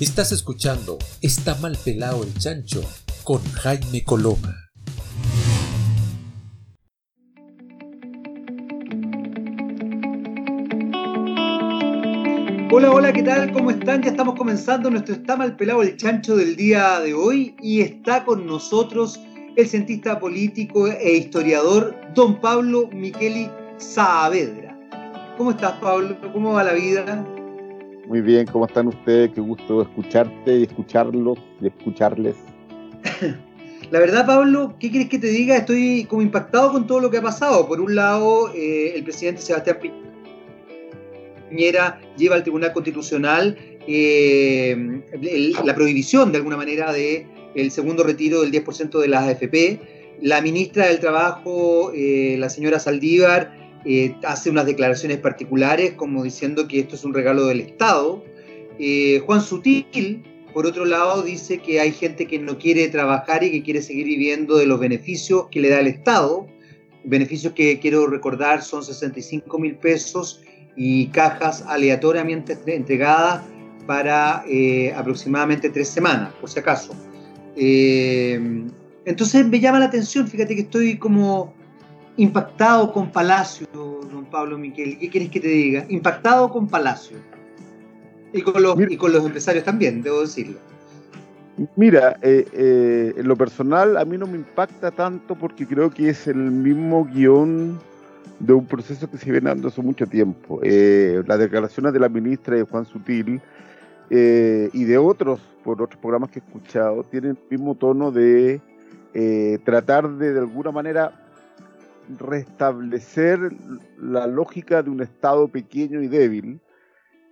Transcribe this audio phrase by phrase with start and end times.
[0.00, 2.82] Estás escuchando Está mal pelado el chancho
[3.22, 4.56] con Jaime Coloma.
[12.72, 13.52] Hola, hola, ¿qué tal?
[13.52, 14.00] ¿Cómo están?
[14.00, 18.24] Ya estamos comenzando nuestro Está mal pelado el chancho del día de hoy y está
[18.24, 19.20] con nosotros
[19.54, 24.78] el cientista político e historiador don Pablo Micheli Saavedra.
[25.36, 26.16] ¿Cómo estás, Pablo?
[26.32, 27.22] ¿Cómo va la vida?
[28.10, 29.30] Muy bien, ¿cómo están ustedes?
[29.32, 32.34] Qué gusto escucharte y escucharlos y escucharles.
[33.92, 35.56] La verdad, Pablo, ¿qué quieres que te diga?
[35.56, 37.68] Estoy como impactado con todo lo que ha pasado.
[37.68, 39.78] Por un lado, eh, el presidente Sebastián
[41.48, 43.56] Piñera lleva al Tribunal Constitucional
[43.86, 45.02] eh,
[45.64, 49.78] la prohibición, de alguna manera, de el segundo retiro del 10% de las AFP.
[50.20, 56.68] La ministra del Trabajo, eh, la señora Saldívar, eh, hace unas declaraciones particulares como diciendo
[56.68, 58.24] que esto es un regalo del Estado.
[58.78, 63.50] Eh, Juan Sutil, por otro lado, dice que hay gente que no quiere trabajar y
[63.50, 66.46] que quiere seguir viviendo de los beneficios que le da el Estado.
[67.04, 70.42] Beneficios que quiero recordar son 65 mil pesos
[70.76, 73.42] y cajas aleatoriamente entregadas
[73.86, 74.44] para
[74.94, 76.94] aproximadamente tres semanas, por si acaso.
[77.56, 78.40] Eh,
[79.04, 81.54] entonces me llama la atención, fíjate que estoy como
[82.22, 84.98] impactado con Palacio, don Pablo Miquel.
[84.98, 85.86] ¿Qué quieres que te diga?
[85.88, 87.16] Impactado con Palacio.
[88.32, 90.58] Y con los, y con los empresarios también, debo decirlo.
[91.76, 96.10] Mira, eh, eh, en lo personal a mí no me impacta tanto porque creo que
[96.10, 97.78] es el mismo guion
[98.38, 100.60] de un proceso que se viene dando hace mucho tiempo.
[100.62, 103.40] las declaraciones de la ministra de Juan Sutil
[104.10, 108.60] y de otros por otros programas que he escuchado, tienen el mismo tono de
[109.14, 111.12] eh, tratar de de alguna manera
[112.18, 113.38] restablecer
[113.98, 116.60] la lógica de un Estado pequeño y débil,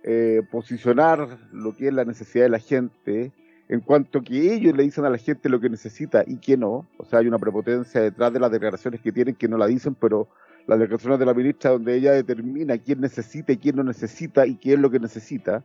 [0.03, 3.31] eh, posicionar lo que es la necesidad de la gente,
[3.67, 6.87] en cuanto que ellos le dicen a la gente lo que necesita y que no,
[6.97, 9.95] o sea, hay una prepotencia detrás de las declaraciones que tienen que no la dicen,
[9.95, 10.27] pero
[10.65, 14.55] las declaraciones de la ministra donde ella determina quién necesita y quién no necesita y
[14.55, 15.63] qué es lo que necesita,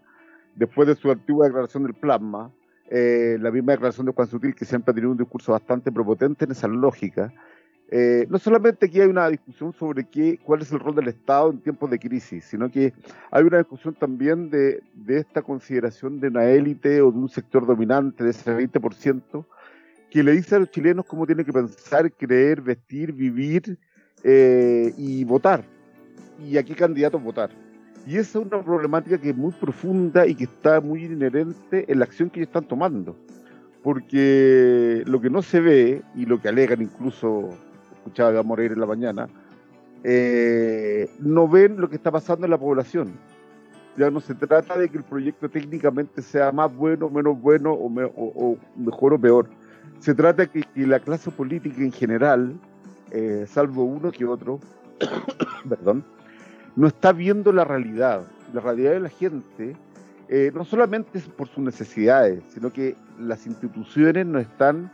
[0.54, 2.50] después de su antigua declaración del plasma,
[2.90, 6.44] eh, la misma declaración de Juan Sutil, que siempre ha tenido un discurso bastante prepotente
[6.44, 7.32] en esa lógica,
[7.90, 11.50] eh, no solamente aquí hay una discusión sobre qué, cuál es el rol del Estado
[11.50, 12.92] en tiempos de crisis, sino que
[13.30, 17.66] hay una discusión también de, de esta consideración de una élite o de un sector
[17.66, 19.46] dominante de ese 20%
[20.14, 23.76] que le dice a los chilenos cómo tienen que pensar, creer, vestir, vivir
[24.22, 25.64] eh, y votar.
[26.38, 27.50] Y a qué candidatos votar.
[28.06, 31.98] Y esa es una problemática que es muy profunda y que está muy inherente en
[31.98, 33.16] la acción que ellos están tomando.
[33.82, 37.50] Porque lo que no se ve, y lo que alegan incluso,
[38.04, 39.28] escuchaba a Moreira en la mañana,
[40.02, 43.12] eh, no ven lo que está pasando en la población.
[43.96, 48.58] Ya no se trata de que el proyecto técnicamente sea más bueno, menos bueno o,
[48.76, 49.48] mejor o peor.
[50.00, 52.54] Se trata de que, la clase política en general,
[53.10, 54.60] eh, salvo uno que otro,
[55.68, 56.04] perdón,
[56.76, 58.24] no está viendo la realidad.
[58.52, 59.76] La realidad de la gente
[60.28, 64.90] eh, no solamente por sus necesidades, sino que las instituciones no están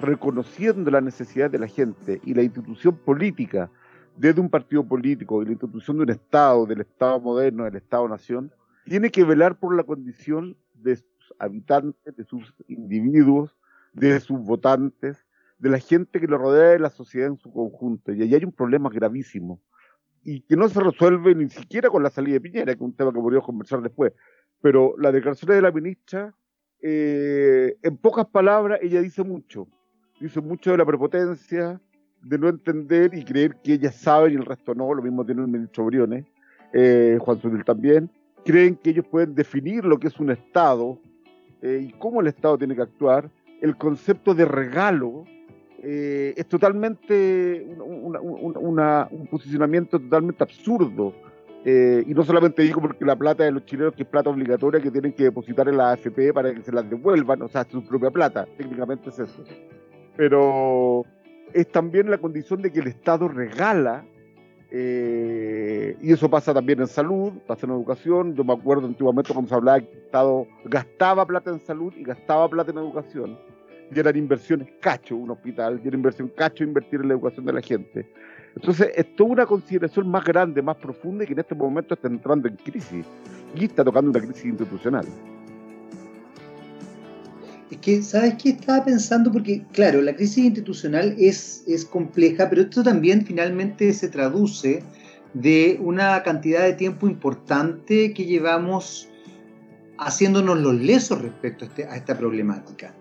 [0.00, 3.70] reconociendo la necesidad de la gente y la institución política,
[4.16, 8.52] desde un partido político y la institución de un Estado, del Estado moderno, del Estado-nación,
[8.84, 13.56] tiene que velar por la condición de sus habitantes, de sus individuos,
[13.92, 15.24] de sus votantes,
[15.58, 18.12] de la gente que lo rodea de la sociedad en su conjunto.
[18.12, 19.60] Y ahí hay un problema gravísimo
[20.24, 22.96] y que no se resuelve ni siquiera con la salida de Piñera, que es un
[22.96, 24.12] tema que podríamos conversar después.
[24.60, 26.34] Pero la declaración de la ministra,
[26.80, 29.68] eh, en pocas palabras, ella dice mucho.
[30.42, 31.78] Mucho de la prepotencia,
[32.22, 34.94] de no entender y creer que ellas saben y el resto no.
[34.94, 36.24] Lo mismo tiene el ministro Briones,
[36.72, 38.10] eh, Juan Sutil también.
[38.44, 40.98] Creen que ellos pueden definir lo que es un Estado
[41.60, 43.30] eh, y cómo el Estado tiene que actuar.
[43.60, 45.24] El concepto de regalo
[45.82, 51.14] eh, es totalmente un posicionamiento totalmente absurdo.
[51.66, 54.90] Y no solamente digo porque la plata de los chilenos, que es plata obligatoria, que
[54.90, 58.10] tienen que depositar en la AFP para que se las devuelvan, o sea, su propia
[58.10, 59.42] plata, técnicamente es eso.
[60.16, 61.04] Pero
[61.52, 64.04] es también la condición de que el Estado regala,
[64.70, 68.34] eh, y eso pasa también en salud, pasa en educación.
[68.34, 72.02] Yo me acuerdo antiguamente cuando se hablaba que el Estado gastaba plata en salud y
[72.02, 73.38] gastaba plata en educación
[73.94, 77.52] y eran inversiones cacho un hospital, y era inversión cacho invertir en la educación de
[77.52, 78.08] la gente.
[78.56, 82.08] Entonces, es toda una consideración más grande, más profunda y que en este momento está
[82.08, 83.06] entrando en crisis
[83.54, 85.06] y está tocando una crisis institucional.
[87.74, 88.50] Es que, ¿sabes qué?
[88.50, 94.08] Estaba pensando, porque, claro, la crisis institucional es, es compleja, pero esto también finalmente se
[94.08, 94.84] traduce
[95.32, 99.08] de una cantidad de tiempo importante que llevamos
[99.98, 102.94] haciéndonos los lesos respecto a, este, esta problemática.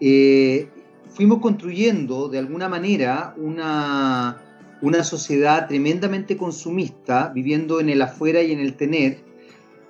[0.00, 0.68] Eh,
[1.08, 4.36] fuimos construyendo de alguna manera una,
[4.82, 9.29] una sociedad tremendamente consumista, viviendo en el afuera y en el tener,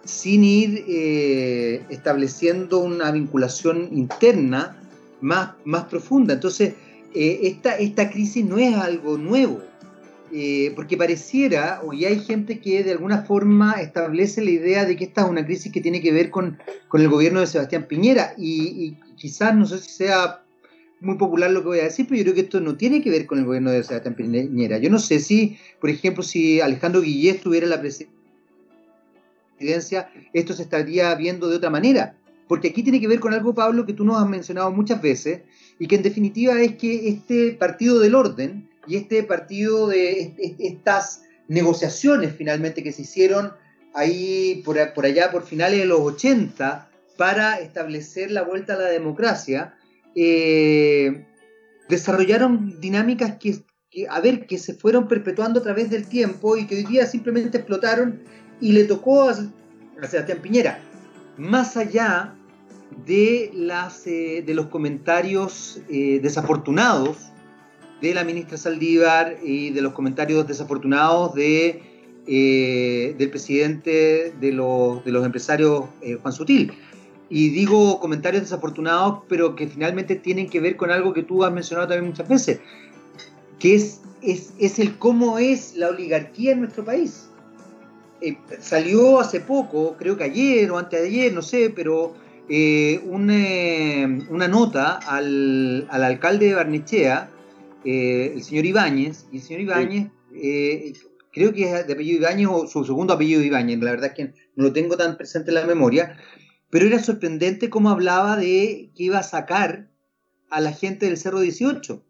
[0.05, 4.77] sin ir eh, estableciendo una vinculación interna
[5.21, 6.35] más, más profunda.
[6.35, 6.75] Entonces,
[7.15, 9.61] eh, esta, esta crisis no es algo nuevo,
[10.33, 15.05] eh, porque pareciera, o hay gente que de alguna forma establece la idea de que
[15.05, 16.59] esta es una crisis que tiene que ver con,
[16.89, 20.43] con el gobierno de Sebastián Piñera, y, quizás no sé si sea
[21.01, 23.11] muy popular lo que voy a decir, pero yo creo que esto no tiene que
[23.11, 24.79] ver con el gobierno de Sebastián Piñera.
[24.79, 28.20] Yo no sé si, por ejemplo, si Alejandro Guillén tuviera la presidencia,
[30.33, 32.17] esto se estaría viendo de otra manera.
[32.49, 35.43] Porque aquí tiene que ver con algo, Pablo, que tú nos has mencionado muchas veces,
[35.79, 41.23] y que en definitiva es que este partido del orden, y este partido de estas
[41.49, 43.53] negociaciones finalmente que se hicieron
[43.95, 49.75] ahí por, allá por finales de los 80 para establecer la vuelta a la democracia,
[50.15, 51.27] eh,
[51.89, 53.63] desarrollaron dinámicas que,
[54.09, 57.59] a ver, que se fueron perpetuando a través del tiempo y que hoy día simplemente
[57.59, 58.23] explotaron
[58.61, 60.81] y le tocó a, Sebastián Piñera.
[61.37, 62.35] Más allá
[63.07, 67.31] de, las, eh, de los comentarios eh, desafortunados
[68.01, 71.83] de la ministra Saldívar y de los comentarios desafortunados de,
[72.27, 76.73] eh, del presidente de los, de los empresarios, eh, Juan Sutil.
[77.29, 81.53] Y digo comentarios desafortunados, pero que finalmente tienen que ver con algo que tú has
[81.53, 82.61] mencionado también muchas veces,
[83.59, 87.30] que es, es, es el cómo es la oligarquía en nuestro país.
[88.21, 92.15] Eh, salió hace poco, creo que ayer o antes de ayer, no sé, pero
[93.05, 97.31] una, una nota al, al alcalde de Barnechea,
[97.85, 100.93] eh, el señor Ibáñez, y el señor Ibáñez, eh,
[101.33, 104.35] creo que es de apellido Ibáñez o su segundo apellido Ibáñez, la verdad es que
[104.57, 106.19] no lo tengo tan presente en la memoria,
[106.69, 109.89] pero era sorprendente cómo hablaba de que iba a sacar
[110.51, 112.05] a la gente del Cerro 18.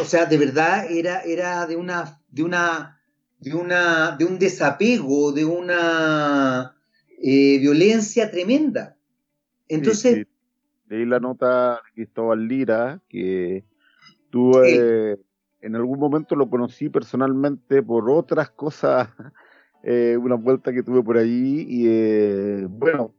[0.00, 2.97] O sea, de verdad era, era de una, de una,
[3.40, 6.76] de una, de un desapego, de una
[7.22, 8.96] eh, violencia tremenda.
[9.68, 10.26] Entonces.
[10.88, 13.62] Leí la nota de Cristóbal Lira, que
[14.30, 15.16] Tú eh,
[15.60, 19.08] en algún momento lo conocí personalmente por otras cosas,
[19.82, 23.14] eh, una vuelta que tuve por allí y eh, bueno,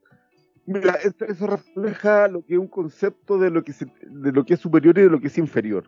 [0.65, 4.59] mira, eso, refleja lo que es un concepto de lo que, de lo que es
[4.59, 5.85] superior y de lo que es inferior.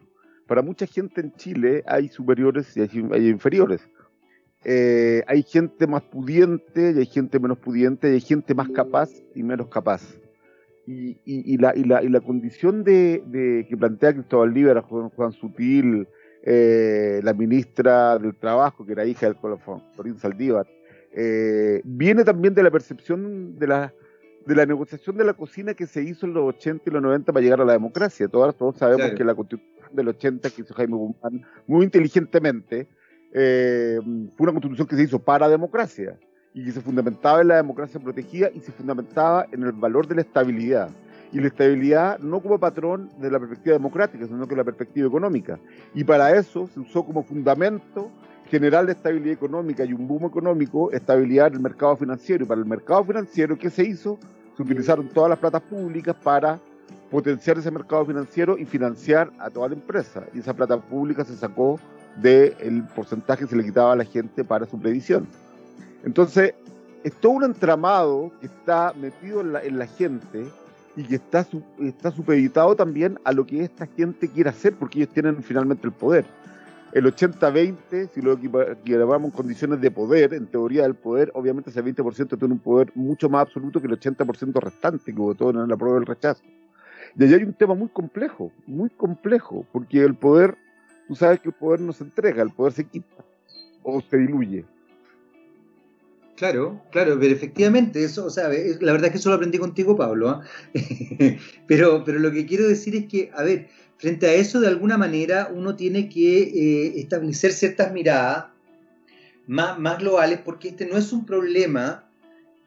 [0.48, 3.88] Para mucha gente en Chile hay superiores y hay, inferiores.
[4.64, 9.44] Hay gente más pudiente y hay gente menos pudiente y hay gente más capaz y
[9.44, 10.02] menos capaz.
[10.88, 16.08] Y, la, y, la, y, la, condición de, que plantea Cristóbal Líbera, Juan, Juan Sutil,
[16.44, 19.38] eh, la ministra del Trabajo, que era hija del
[19.96, 20.68] Florín Saldívar,
[21.14, 23.94] eh, viene también de la percepción de la,
[24.46, 27.32] de la negociación de la cocina que se hizo en los 80 y los 90
[27.32, 28.28] para llegar a la democracia.
[28.28, 32.88] Todos, todos sabemos que la constitución del 80 que hizo Jaime Guzmán muy inteligentemente
[33.34, 34.00] eh,
[34.36, 36.18] fue una constitución que se hizo para democracia
[36.54, 40.16] y que se fundamentaba en la democracia protegida y se fundamentaba en el valor de
[40.16, 40.90] la estabilidad.
[41.32, 45.60] Y la estabilidad no como patrón de la perspectiva democrática, sino que la perspectiva económica.
[45.94, 48.12] Y para eso se usó como fundamento
[48.50, 52.44] general de estabilidad económica y un boom económico, estabilidad en el mercado financiero.
[52.44, 54.20] Y para el mercado financiero, ¿qué se hizo?
[54.58, 56.60] Se utilizaron todas las platas públicas para
[57.10, 60.26] potenciar ese mercado financiero y financiar a toda la empresa.
[60.34, 61.80] Y esa plata pública se sacó
[62.18, 65.28] del porcentaje que se le quitaba a la gente para su previsión.
[66.04, 66.54] Entonces,
[67.04, 70.46] es todo un entramado que está metido en la, gente
[70.96, 71.46] y que está,
[71.80, 75.94] está supeditado también a lo que esta gente quiere hacer, porque ellos tienen finalmente el
[75.94, 76.26] poder.
[76.92, 81.84] El 80-20, si lo equiparamos en condiciones de poder, en teoría del poder, obviamente ese
[81.84, 85.78] 20% tiene un poder mucho más absoluto que el 80% restante que votó en la
[85.78, 86.44] prueba del rechazo.
[87.18, 90.58] Y allí hay un tema muy complejo, muy complejo, porque el poder,
[91.12, 93.26] tú sabes que el poder no se entrega, el poder se quita
[93.84, 94.64] o se diluye.
[96.38, 99.98] Claro, claro, pero efectivamente, eso, o sea, la verdad es que eso lo aprendí contigo,
[99.98, 100.30] Pablo.
[100.30, 100.42] ¿ah?
[101.68, 104.98] pero, pero lo que quiero decir es que, a ver, frente a eso, de alguna
[104.98, 108.46] manera, uno tiene que eh, establecer ciertas miradas
[109.48, 112.06] más, más globales, porque este no es un problema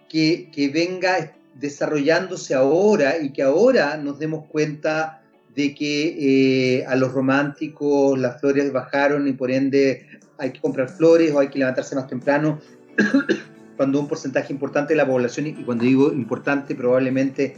[0.06, 5.23] que, que venga desarrollándose ahora y que ahora nos demos cuenta
[5.54, 10.06] de que eh, a los románticos las flores bajaron y por ende
[10.38, 12.60] hay que comprar flores o hay que levantarse más temprano.
[13.76, 17.56] Cuando un porcentaje importante de la población, y cuando digo importante probablemente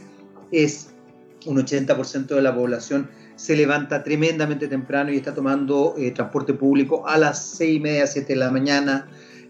[0.51, 0.89] es
[1.45, 7.07] un 80% de la población, se levanta tremendamente temprano y está tomando eh, transporte público
[7.07, 9.09] a las 6 y media, 7 de la mañana,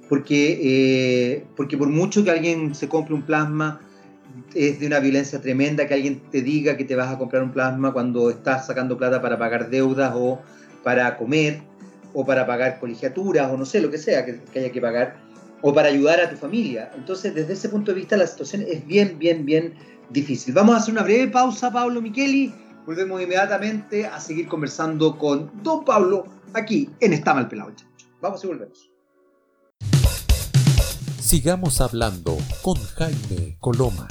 [0.09, 3.81] porque, eh, porque por mucho que alguien se compre un plasma,
[4.57, 7.53] es de una violencia tremenda que alguien te diga que te vas a comprar un
[7.53, 10.41] plasma cuando estás sacando plata para pagar deudas o
[10.83, 11.61] para comer
[12.15, 15.17] o para pagar colegiaturas o no sé, lo que sea que, haya que pagar
[15.61, 16.91] o para ayudar a tu familia.
[16.97, 19.75] Entonces, desde ese punto de vista, la situación es bien, bien, bien
[20.11, 20.55] difícil.
[20.55, 22.55] Vamos a hacer una breve pausa, Pablo Micheli.
[22.87, 27.73] Volvemos inmediatamente a seguir conversando con don Pablo aquí en Está Mal Pelado
[28.23, 28.91] Vamos y volvemos.
[31.21, 34.07] Sigamos hablando con Jaime Coloma.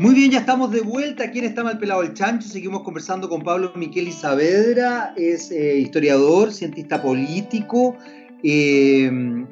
[0.00, 2.48] Muy bien, ya estamos de vuelta aquí en Está Mal Pelado el Chancho.
[2.48, 7.98] Seguimos conversando con Pablo Miquel Saavedra, es eh, historiador, cientista político,
[8.42, 9.44] eh,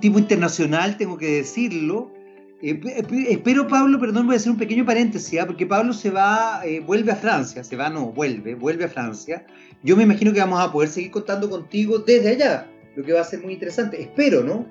[0.00, 2.10] tipo internacional, tengo que decirlo.
[2.60, 2.80] Eh,
[3.28, 5.46] espero, Pablo, perdón, voy a hacer un pequeño paréntesis, ¿ah?
[5.46, 9.46] porque Pablo se va, vuelve a Francia, se va, no, vuelve, vuelve a Francia.
[9.84, 13.20] Yo me imagino que vamos a poder seguir contando contigo desde allá, lo que va
[13.20, 14.00] a ser muy interesante.
[14.00, 14.66] Espero, ¿no?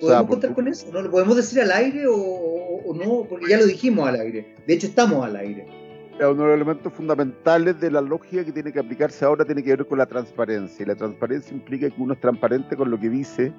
[0.00, 0.88] ¿Podemos contar con eso?
[0.92, 3.24] ¿No lo podemos decir al aire o, no?
[3.28, 4.56] Porque ya lo dijimos al aire.
[4.66, 5.81] De hecho, estamos al aire.
[6.18, 9.74] Uno de los elementos fundamentales de la lógica que tiene que aplicarse ahora tiene que
[9.74, 10.82] ver con la transparencia.
[10.82, 13.52] Y la transparencia implica que uno es transparente con lo que dice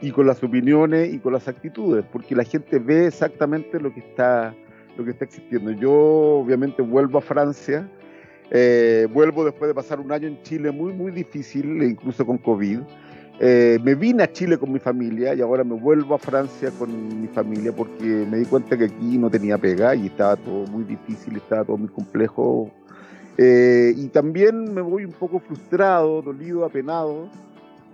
[0.00, 4.00] y con las opiniones y con las actitudes, porque la gente ve exactamente lo que
[4.00, 4.54] está,
[4.96, 5.70] lo que está existiendo.
[5.72, 7.88] Yo obviamente vuelvo a Francia,
[8.50, 12.80] eh, vuelvo después de pasar un año en Chile muy, muy difícil, incluso con COVID.
[13.42, 17.22] Eh, me vine a Chile con mi familia y ahora me vuelvo a Francia con
[17.22, 20.84] mi familia porque me di cuenta que aquí no tenía pega y estaba todo muy
[20.84, 22.70] difícil, estaba todo muy complejo.
[23.38, 27.30] Eh, y también me voy un poco frustrado, dolido, apenado.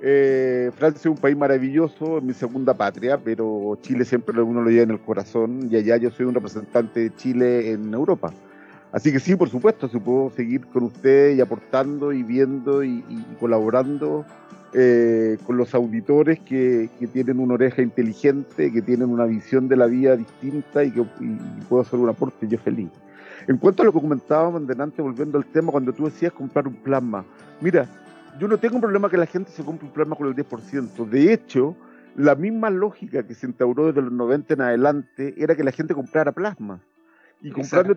[0.02, 4.68] Eh, Francia es un país maravilloso, es mi segunda patria, pero Chile siempre uno lo
[4.68, 8.32] lleva en el corazón y allá yo soy un representante de Chile en Europa.
[8.92, 13.02] Así que sí, por supuesto, si puedo seguir con usted y aportando y viendo y
[13.38, 14.24] colaborando
[14.78, 19.86] eh, con los auditores que, tienen una oreja inteligente, que tienen una visión de la
[19.86, 21.02] vida distinta y que
[21.66, 22.90] puedo hacer un aporte, yo feliz.
[23.46, 26.74] En cuanto a lo que comentábamos delante, volviendo al tema, cuando tú decías comprar un
[26.74, 27.24] plasma,
[27.62, 27.86] mira,
[28.38, 31.08] yo no tengo un problema que la gente se compre un plasma con el 10%.
[31.08, 31.74] De hecho,
[32.14, 35.94] la misma lógica que se instauró desde los 90 en adelante era que la gente
[35.94, 36.80] comprara plasma.
[37.40, 37.96] Y comprando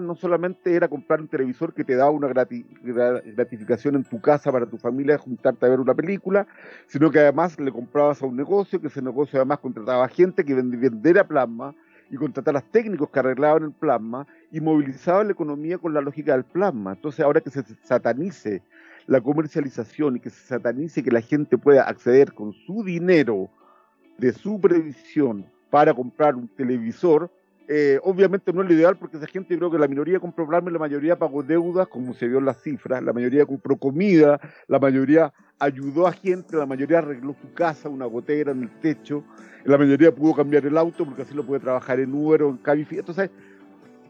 [0.00, 4.66] no solamente era comprar un televisor que te daba una gratificación en tu casa para
[4.66, 6.46] tu familia, juntarte a ver una película,
[6.86, 10.54] sino que además le comprabas a un negocio, que ese negocio además contrataba gente que
[10.54, 11.74] vendiera plasma
[12.10, 16.44] y contratara técnicos que arreglaban el plasma y movilizaba la economía con la lógica del
[16.44, 16.92] plasma.
[16.92, 18.62] Entonces ahora que se satanice
[19.06, 23.48] la comercialización y que se satanice que la gente pueda acceder con su dinero
[24.18, 27.30] de su previsión para comprar un televisor,
[27.70, 30.70] eh, obviamente no es lo ideal porque esa gente creo que la minoría compró plasma
[30.70, 34.78] la mayoría pagó deudas, como se vio en las cifras, la mayoría compró comida, la
[34.78, 39.22] mayoría ayudó a gente, la mayoría arregló su casa, una gotera en el techo,
[39.64, 42.56] la mayoría pudo cambiar el auto porque así lo puede trabajar en Uber o en
[42.56, 43.00] Cabify.
[43.00, 43.30] Entonces,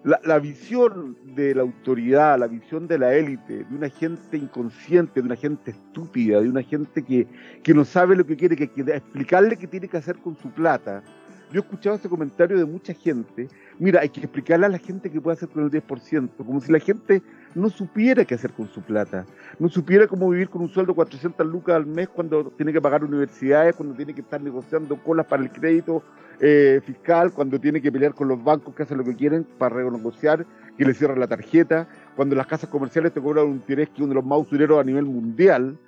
[0.05, 5.27] la, visión de la autoridad, la visión de la élite, de una gente inconsciente, de
[5.27, 7.27] una gente estúpida, de una gente que,
[7.65, 10.50] que no sabe lo que quiere, que quiere explicarle qué tiene que hacer con su
[10.50, 11.03] plata,
[11.52, 13.49] yo he escuchado ese comentario de mucha gente.
[13.78, 16.73] Mira, hay que explicarle a la gente qué puede hacer con el 10%, como si
[16.73, 17.23] la gente
[17.55, 19.25] no supiera qué hacer con su plata,
[19.59, 22.81] no supiera cómo vivir con un sueldo de 400 lucas al mes cuando tiene que
[22.81, 26.02] pagar universidades, cuando tiene que estar negociando colas para el crédito
[26.40, 29.76] eh, fiscal, cuando tiene que pelear con los bancos que hacen lo que quieren para
[29.76, 33.95] renegociar, que le cierran la tarjeta, cuando las casas comerciales te cobran un interés que
[33.95, 35.78] es uno de los más usureros a nivel mundial.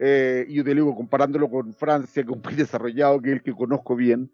[0.00, 3.36] Eh, y yo te digo, comparándolo con Francia, que es un país desarrollado, que es
[3.36, 4.30] el que conozco bien,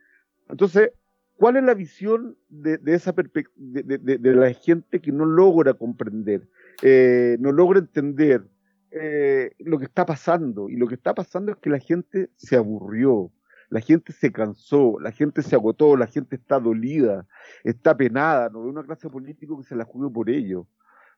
[0.49, 0.91] entonces,
[1.37, 6.49] ¿cuál es la visión de, esa de, la gente que no logra comprender,
[6.83, 8.47] eh, no logra entender
[8.91, 10.69] eh, lo que está pasando?
[10.69, 13.33] Y lo que está pasando es que la gente se aburrió,
[13.71, 17.27] la gente se cansó, la gente se agotó, la gente está dolida,
[17.65, 20.67] está penada, no ve una clase política que se la juegue por ello.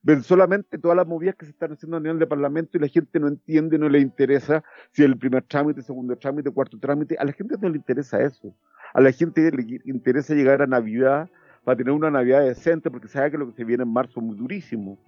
[0.02, 2.86] Ven solamente todas las movidas que se están haciendo a nivel de parlamento y la
[2.86, 7.24] gente no entiende, no le interesa si el primer trámite, segundo trámite, cuarto trámite, a
[7.24, 8.54] la gente no le interesa eso
[8.94, 11.28] a la gente le interesa llegar a Navidad
[11.64, 14.26] para tener una Navidad decente, porque sabe que lo que se viene en marzo es
[14.26, 14.98] muy durísimo.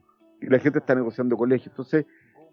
[0.41, 1.69] Y la gente está negociando colegios.
[1.69, 2.05] Entonces,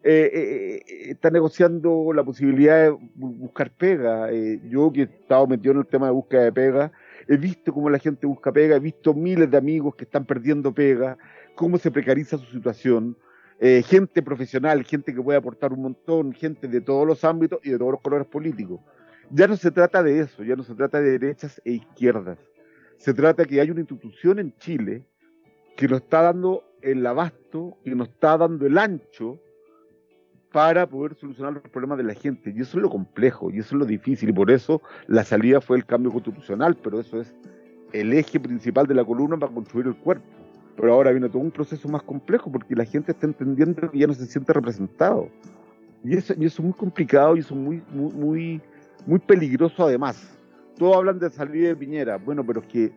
[0.08, 4.30] eh, eh, eh, está negociando la posibilidad de buscar pega.
[4.70, 6.92] yo que he estado metido en el tema de búsqueda de pega,
[7.28, 10.72] he visto cómo la gente busca pega, he visto miles de amigos que están perdiendo
[10.72, 11.18] pega,
[11.56, 13.18] cómo se precariza su situación.
[13.60, 17.80] gente profesional, gente que puede aportar un montón, gente de todos los ámbitos y de
[17.80, 18.82] todos los colores políticos.
[19.32, 22.38] Ya no se trata de eso, ya no se trata de derechas e izquierdas.
[22.98, 25.06] Se trata de que hay una institución en Chile
[25.76, 29.40] que nos está dando el abasto, que nos está dando el ancho
[30.52, 32.54] para poder solucionar los problemas de la gente.
[32.56, 35.60] Y eso es lo complejo, y eso es lo difícil, y por eso la salida
[35.60, 37.34] fue el cambio constitucional, pero eso es
[37.92, 40.26] el eje principal de la columna para construir el cuerpo.
[40.76, 44.08] Pero ahora viene todo un proceso más complejo porque la gente está entendiendo que ya
[44.08, 45.30] no se siente representado.
[46.04, 48.62] Y eso, y eso es muy complicado y eso es muy, muy, muy,
[49.06, 50.32] muy peligroso además.
[50.78, 52.18] Todos hablan de salida de Piñera.
[52.18, 52.92] Bueno, pero es que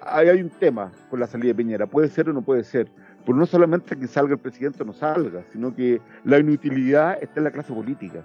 [0.00, 1.86] hay, hay un tema con la salida de Piñera.
[1.86, 2.88] Puede ser o no puede ser.
[3.24, 7.40] Pero no solamente que salga el presidente o no salga, sino que la inutilidad está
[7.40, 8.24] en la clase política.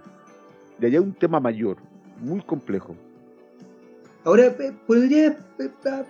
[0.79, 1.77] Y allá hay un tema mayor,
[2.19, 2.95] muy complejo.
[4.23, 4.53] Ahora,
[4.85, 5.37] ¿podría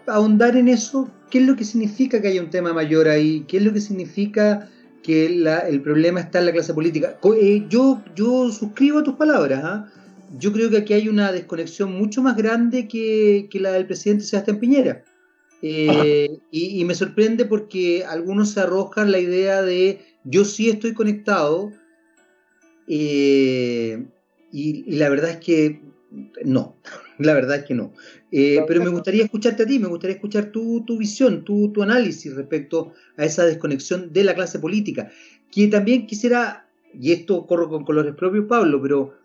[0.07, 1.09] ahondar en eso?
[1.29, 3.45] ¿Qué es lo que significa que haya un tema mayor ahí?
[3.47, 4.69] ¿Qué es lo que significa
[5.03, 7.17] que el problema está en la clase política?
[7.39, 9.61] Eh, yo, yo suscribo a tus palabras.
[9.63, 9.87] ¿ah?
[10.37, 14.25] Yo creo que aquí hay una desconexión mucho más grande que, que la del presidente
[14.25, 15.03] Sebastián Piñera.
[15.61, 21.71] Eh, y, me sorprende porque algunos se arrojan la idea de yo sí estoy conectado
[22.87, 24.05] eh,
[24.51, 25.81] y, la verdad es que
[26.43, 26.75] no,
[27.17, 27.91] la verdad es que no.
[28.31, 32.35] Eh, pero me gustaría escucharte a ti, me gustaría escuchar tu, visión, tu, tu análisis
[32.35, 35.09] respecto a esa desconexión de la clase política,
[35.51, 39.15] que también quisiera, y esto corro con colores propios, Pablo, pero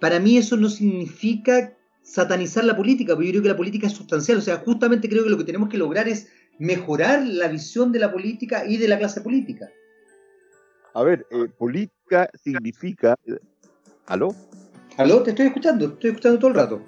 [0.00, 3.92] para mí eso no significa satanizar la política, porque yo creo que la política es
[3.92, 4.38] sustancial.
[4.38, 6.28] O sea, justamente creo que lo que tenemos que lograr es
[6.58, 9.68] mejorar la visión de la política y de la clase política.
[10.94, 13.16] A ver, eh, política significa...
[14.06, 14.34] ¿Aló?
[14.96, 15.22] ¿Aló?
[15.22, 16.82] Te estoy escuchando, estoy escuchando todo el rato.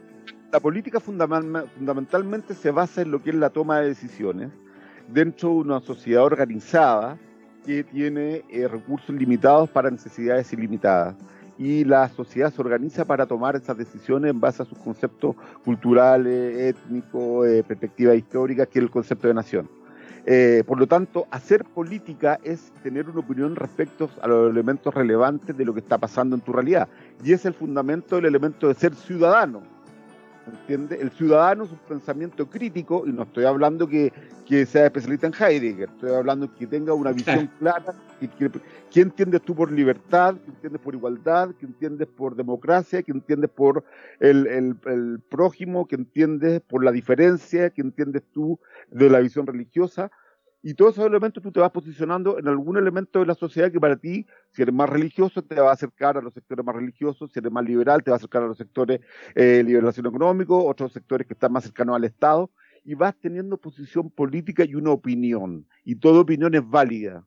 [0.53, 4.51] La política fundamentalmente se basa en lo que es la toma de decisiones
[5.13, 7.19] dentro de una sociedad organizada
[7.65, 11.15] que tiene eh, recursos limitados para necesidades ilimitadas
[11.61, 16.75] y la sociedad se organiza para tomar esas decisiones en base a sus conceptos culturales,
[16.75, 19.69] étnicos, eh, perspectivas históricas, que es el concepto de nación.
[20.25, 25.55] Eh, por lo tanto, hacer política es tener una opinión respecto a los elementos relevantes
[25.55, 26.89] de lo que está pasando en tu realidad.
[27.23, 29.61] Y es el fundamento del elemento de ser ciudadano
[30.51, 30.99] ¿entiende?
[31.01, 34.13] El ciudadano es un pensamiento crítico, y no estoy hablando que,
[34.47, 37.95] que sea especialista en Heidegger, estoy hablando que tenga una visión clara.
[38.91, 40.37] ¿Qué entiendes tú por libertad?
[40.45, 41.51] ¿Qué entiendes por igualdad?
[41.59, 43.03] ¿Qué entiendes por democracia?
[43.03, 43.85] ¿Qué entiendes por
[44.19, 45.87] el, el, el prójimo?
[45.87, 47.71] ¿Qué entiendes por la diferencia?
[47.71, 48.59] ¿Qué entiendes tú
[48.91, 50.11] de la visión religiosa?
[50.63, 53.81] Y todos esos elementos tú te vas posicionando en algún elemento de la sociedad que
[53.81, 57.33] para ti, si eres más religioso, te va a acercar a los sectores más religiosos,
[57.33, 59.01] si eres más liberal, te va a acercar a los sectores
[59.35, 62.51] de eh, liberación económico, otros sectores que están más cercanos al Estado,
[62.85, 67.27] y vas teniendo posición política y una opinión, y toda opinión es válida.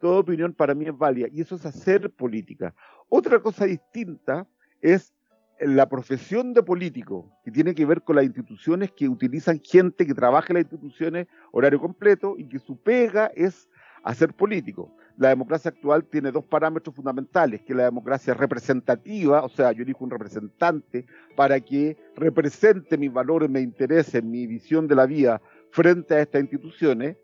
[0.00, 2.74] Toda opinión para mí es válida, y eso es hacer política.
[3.08, 4.46] Otra cosa distinta
[4.82, 5.13] es
[5.60, 10.14] la profesión de político, que tiene que ver con las instituciones que utilizan gente que
[10.14, 13.68] trabaja en las instituciones horario completo y que su pega es
[14.02, 14.94] hacer político.
[15.16, 20.04] La democracia actual tiene dos parámetros fundamentales, que la democracia representativa, o sea, yo elijo
[20.04, 25.40] un representante para que represente mis valores, mis intereses, mi visión de la vida
[25.70, 27.16] frente a estas instituciones,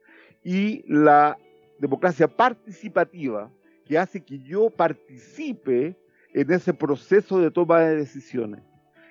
[0.44, 1.36] y la
[1.80, 3.50] democracia participativa,
[3.84, 5.96] que hace que yo participe
[6.32, 8.62] en ese proceso de toma de decisiones.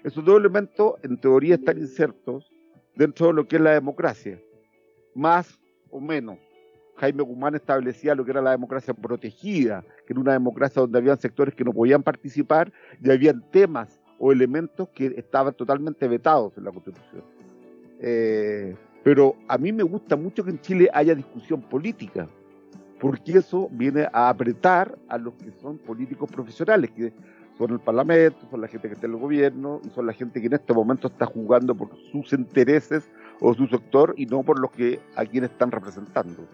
[0.03, 2.51] Esos dos elementos, en teoría, están insertos
[2.95, 4.39] dentro de lo que es la democracia,
[5.13, 6.38] más o menos.
[6.95, 11.15] Jaime Guzmán establecía lo que era la democracia protegida, que era una democracia donde había
[11.15, 16.65] sectores que no podían participar y habían temas o elementos que estaban totalmente vetados en
[16.65, 17.23] la Constitución.
[18.01, 22.27] Eh, pero a mí me gusta mucho que en Chile haya discusión política,
[22.99, 27.13] porque eso viene a apretar a los que son políticos profesionales, que
[27.57, 30.39] son el Parlamento, son la gente que está en el gobierno y son la gente
[30.39, 33.03] que en este momento está jugando por sus intereses
[33.39, 36.45] o su sector y no por los que a quienes están representando.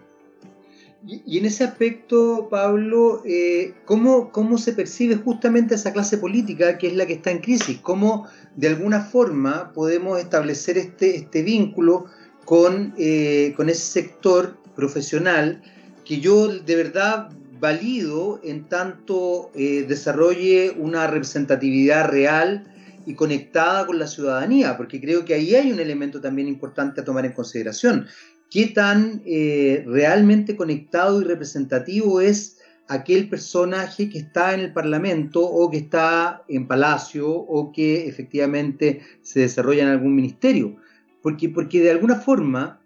[1.06, 6.88] Y, en ese aspecto, Pablo, eh, ¿cómo, ¿cómo, se percibe justamente esa clase política que
[6.88, 7.78] es la que está en crisis?
[7.80, 12.06] ¿Cómo de alguna forma podemos establecer este, este vínculo
[12.44, 15.62] con, eh, con ese sector profesional
[16.06, 22.64] que yo de verdad valido en tanto eh, desarrolle una representatividad real
[23.06, 27.04] y conectada con la ciudadanía, porque creo que ahí hay un elemento también importante a
[27.04, 28.06] tomar en consideración.
[28.50, 35.40] ¿Qué tan eh, realmente conectado y representativo es aquel personaje que está en el Parlamento
[35.42, 40.76] o que está en Palacio o que efectivamente se desarrolla en algún ministerio?
[41.22, 42.80] Porque, porque de alguna forma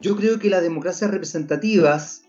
[0.00, 2.25] yo creo que las democracias representativas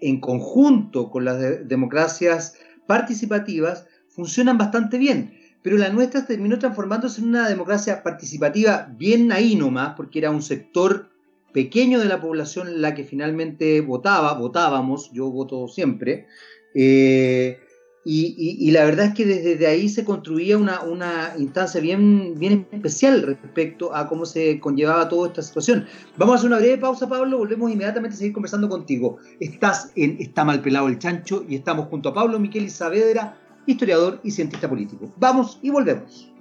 [0.00, 2.54] en conjunto con las democracias
[2.86, 5.38] participativas funcionan bastante bien.
[5.62, 10.42] Pero la nuestra terminó transformándose en una democracia participativa bien ahí nomás, porque era un
[10.42, 11.10] sector
[11.52, 16.26] pequeño de la población la que finalmente votaba, votábamos, yo voto siempre,
[16.74, 17.58] eh,
[18.02, 23.22] Y, la verdad es que desde ahí se construía una, una, instancia bien, bien especial
[23.22, 25.86] respecto a cómo se conllevaba toda esta situación.
[26.16, 29.18] Vamos a hacer una breve pausa, Pablo, volvemos inmediatamente a seguir conversando contigo.
[29.38, 34.20] Estás en Está mal pelado el chancho y estamos junto a Pablo Miquel Saavedra, historiador
[34.24, 35.12] y cientista político.
[35.18, 36.32] Vamos y volvemos.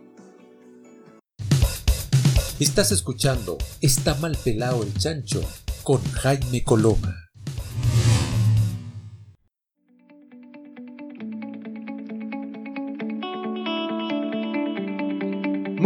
[2.59, 5.41] Estás escuchando Está mal pelado el chancho
[5.83, 7.28] con Jaime Coloma.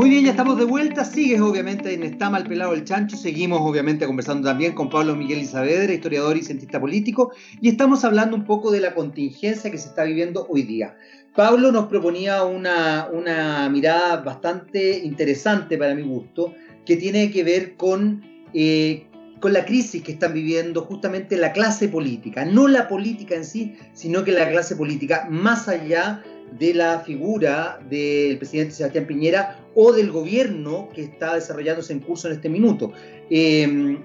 [0.04, 1.06] Muy bien, ya estamos de vuelta.
[1.06, 3.16] Sigues obviamente en Está mal pelado el chancho.
[3.16, 7.32] Seguimos obviamente conversando también con Pablo Miguel Isavedra, historiador y cientista político.
[7.62, 10.98] Y estamos hablando un poco de la contingencia que se está viviendo hoy día.
[11.34, 16.54] Pablo nos proponía una, una mirada bastante interesante para mi gusto,
[16.86, 19.08] que tiene que ver con, eh,
[19.39, 22.44] con la crisis que están viviendo justamente la clase política.
[22.44, 27.80] No la política en sí, sino que la clase política más allá de la figura
[27.89, 32.92] del presidente Sebastián Piñera o del gobierno que está desarrollándose en curso en este minuto.
[33.30, 34.00] Em,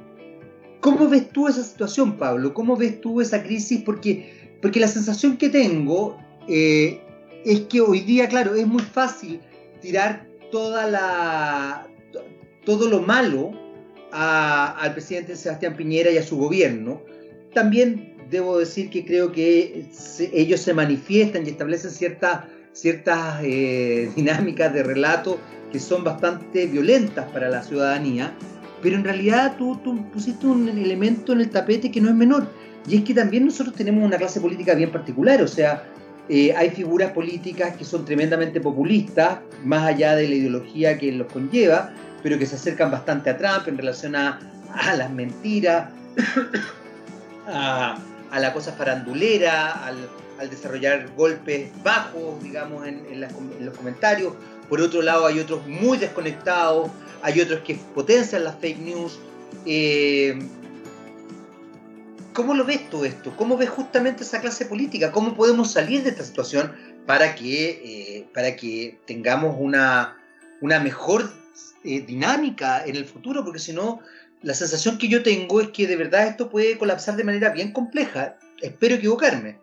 [0.81, 2.55] ¿Cómo ves tú esa situación, Pablo?
[2.55, 3.83] ¿Cómo ves tú esa crisis?
[3.85, 6.17] Porque, porque la sensación que tengo
[6.49, 7.01] eh,
[7.45, 9.41] es que hoy día, claro, es muy fácil
[9.81, 11.89] tirar toda la,
[12.65, 13.53] todo lo malo
[14.11, 17.03] al presidente Sebastián Piñera y a su gobierno.
[17.53, 19.87] También debo decir que creo que
[20.33, 22.41] ellos se manifiestan y establecen ciertas
[22.79, 25.39] ciertas eh, dinámicas de relato
[25.73, 28.33] que son bastante violentas para la ciudadanía,
[28.83, 29.79] pero en realidad tú,
[30.13, 32.49] pusiste un elemento en el tapete que no es menor,
[32.89, 35.85] y es que también nosotros tenemos una clase política bien particular, o sea,
[36.31, 41.31] eh, hay figuras políticas que son tremendamente populistas, más allá de la ideología que los
[41.31, 44.41] conlleva, pero que se acercan bastante a Trump en relación a,
[44.73, 45.91] a las mentiras,
[47.47, 47.99] a,
[48.31, 50.09] a la cosa farandulera, al,
[50.51, 54.35] desarrollar golpes bajos, digamos, en, los comentarios.
[54.69, 56.91] Por otro lado, hay otros muy desconectados,
[57.23, 59.19] hay otros que potencian las fake news.
[59.67, 60.39] Eh,
[62.33, 63.35] ¿Cómo lo ves tú esto?
[63.37, 65.11] ¿Cómo ves justamente esa clase política?
[65.11, 66.73] ¿Cómo podemos salir de esta situación
[67.05, 70.17] para que, eh, para que tengamos una,
[70.61, 71.33] una mejor
[71.83, 73.45] eh, dinámica en el futuro?
[73.45, 74.01] Porque si no,
[74.43, 77.73] la sensación que yo tengo es que de verdad esto puede colapsar de manera bien
[77.73, 78.37] compleja.
[78.61, 79.59] Espero equivocarme.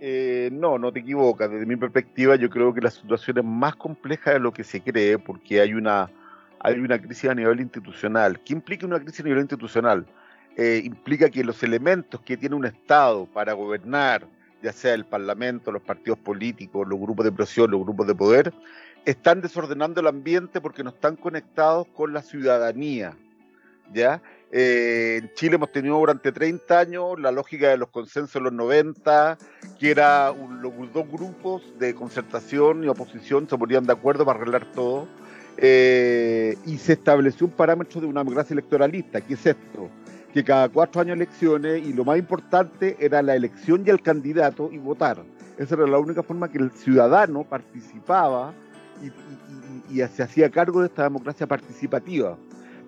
[0.00, 1.50] Eh, no, no te equivocas.
[1.50, 4.82] Desde mi perspectiva, yo creo que la situación es más compleja de lo que se
[4.82, 6.10] cree, porque hay una,
[6.60, 8.40] hay una crisis a nivel institucional.
[8.40, 10.04] ¿Qué implica una crisis a nivel institucional?
[10.56, 14.26] Eh, implica que los elementos que tiene un Estado para gobernar,
[14.62, 18.52] ya sea el Parlamento, los partidos políticos, los grupos de presión, los grupos de poder,
[19.04, 23.16] están desordenando el ambiente porque no están conectados con la ciudadanía.
[23.92, 24.22] ¿Ya?
[24.56, 28.52] Eh, en Chile hemos tenido durante 30 años la lógica de los consensos de los
[28.52, 29.36] 90,
[29.80, 34.70] que era los dos grupos de concertación y oposición se ponían de acuerdo para arreglar
[34.70, 35.08] todo,
[35.56, 39.90] eh, y se estableció un parámetro de una democracia electoralista, que es esto,
[40.32, 44.70] que cada cuatro años elecciones y lo más importante era la elección y el candidato
[44.70, 45.24] y votar.
[45.58, 48.54] Esa era la única forma que el ciudadano participaba
[49.90, 52.38] y se hacía cargo de esta democracia participativa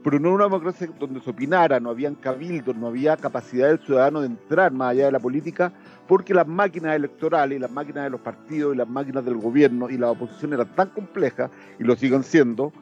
[0.06, 4.20] pero no una democracia donde se opinara, no habían cabildos, no había capacidad del ciudadano
[4.20, 5.72] de entrar más allá de la política,
[6.06, 9.98] porque las máquinas electorales las máquinas de los partidos y las máquinas del gobierno y
[9.98, 12.72] la oposición eran tan complejas, y lo siguen siendo,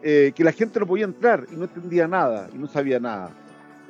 [0.00, 3.28] eh, que la gente no podía entrar y no entendía nada y no sabía nada.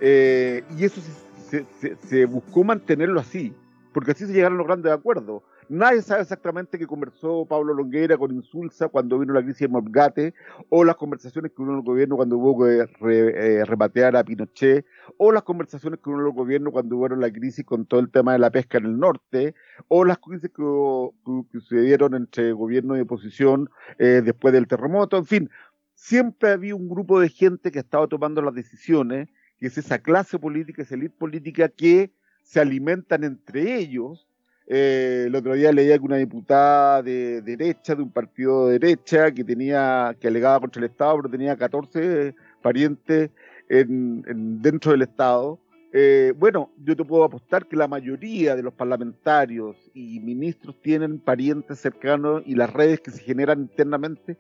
[0.01, 1.01] Eh, y eso
[1.49, 3.55] se, buscó mantenerlo así,
[3.93, 5.45] porque así se llegaron los grandes acuerdos.
[5.71, 10.35] Nadie sabe exactamente qué conversó Pablo Longueira con Insulza cuando vino la crisis de Morgate,
[10.69, 14.85] o las conversaciones que hubo en el gobierno cuando hubo que eh, repatear a Pinochet,
[15.17, 18.11] o las conversaciones que hubo en el gobierno cuando hubo la crisis con todo el
[18.11, 19.55] tema de la pesca en el norte,
[19.87, 20.61] o las crisis que,
[21.53, 25.51] sucedieron entre gobierno y oposición eh, después del terremoto, en fin,
[25.95, 29.29] siempre había un grupo de gente que estaba tomando las decisiones,
[29.61, 32.11] que es esa clase política, esa élite política que
[32.43, 34.27] se alimentan entre ellos
[34.73, 39.33] eh, el otro día leía que una diputada de derecha, de un partido de derecha,
[39.33, 43.31] que tenía, que alegaba contra el Estado, pero tenía 14 parientes
[43.69, 44.23] en,
[44.63, 45.59] dentro del Estado.
[45.93, 51.19] Eh, bueno, yo te puedo apostar que la mayoría de los parlamentarios y ministros tienen
[51.19, 54.37] parientes cercanos y las redes que se generan internamente.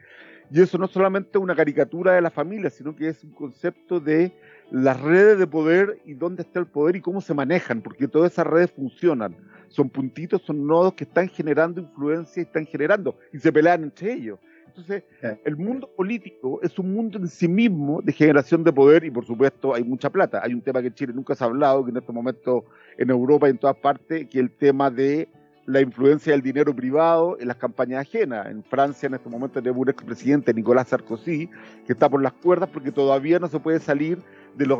[0.52, 3.98] Y eso no es solamente una caricatura de la familia, sino que es un concepto
[3.98, 4.32] de
[4.70, 8.32] las redes de poder y dónde está el poder y cómo se manejan, porque todas
[8.32, 9.36] esas redes funcionan
[9.70, 14.12] son puntitos, son nodos que están generando influencia y están generando y se pelean entre
[14.12, 14.38] ellos.
[14.66, 15.04] Entonces,
[15.44, 19.24] el mundo político es un mundo en sí mismo de generación de poder y por
[19.26, 20.40] supuesto hay mucha plata.
[20.42, 22.64] Hay un tema que en Chile nunca se ha hablado, que en este momento
[22.96, 25.28] en Europa y en todas partes, que es el tema de
[25.66, 28.46] la influencia del dinero privado en las campañas ajenas.
[28.46, 31.48] En Francia en este momento tenemos un expresidente, Nicolás Sarkozy,
[31.86, 34.22] que está por las cuerdas porque todavía no se puede salir
[34.56, 34.78] de las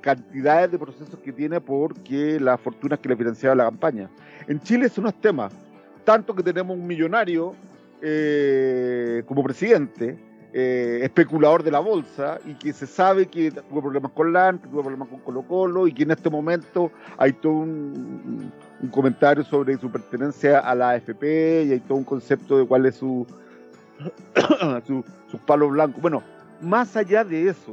[0.00, 4.10] cantidades de procesos que tiene porque las fortunas que le financiaba la campaña.
[4.48, 5.48] En Chile eso no es tema,
[6.04, 7.54] tanto que tenemos un millonario
[8.02, 10.18] eh, como presidente,
[10.56, 14.68] eh, especulador de la bolsa y que se sabe que tuvo problemas con LAN, que
[14.68, 18.52] tuvo problemas con Colo Colo y que en este momento hay todo un,
[18.92, 22.94] comentario sobre su pertenencia a la AFP y hay todo un concepto de cuál es
[22.94, 23.26] su,
[24.86, 26.00] su, sus palos blancos.
[26.00, 26.22] Bueno,
[26.60, 27.72] más allá de eso,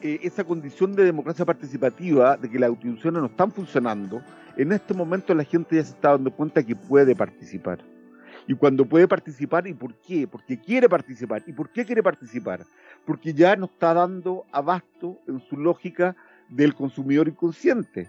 [0.00, 4.22] eh, esa condición de democracia participativa, de que las instituciones no están funcionando,
[4.56, 7.91] en este momento la gente ya se está dando cuenta que puede participar.
[8.46, 10.26] Y cuando puede participar, ¿y por qué?
[10.26, 11.42] Porque quiere participar.
[11.46, 12.64] ¿Y por qué quiere participar?
[13.04, 16.16] Porque ya no está dando abasto en su lógica
[16.48, 18.08] del consumidor inconsciente.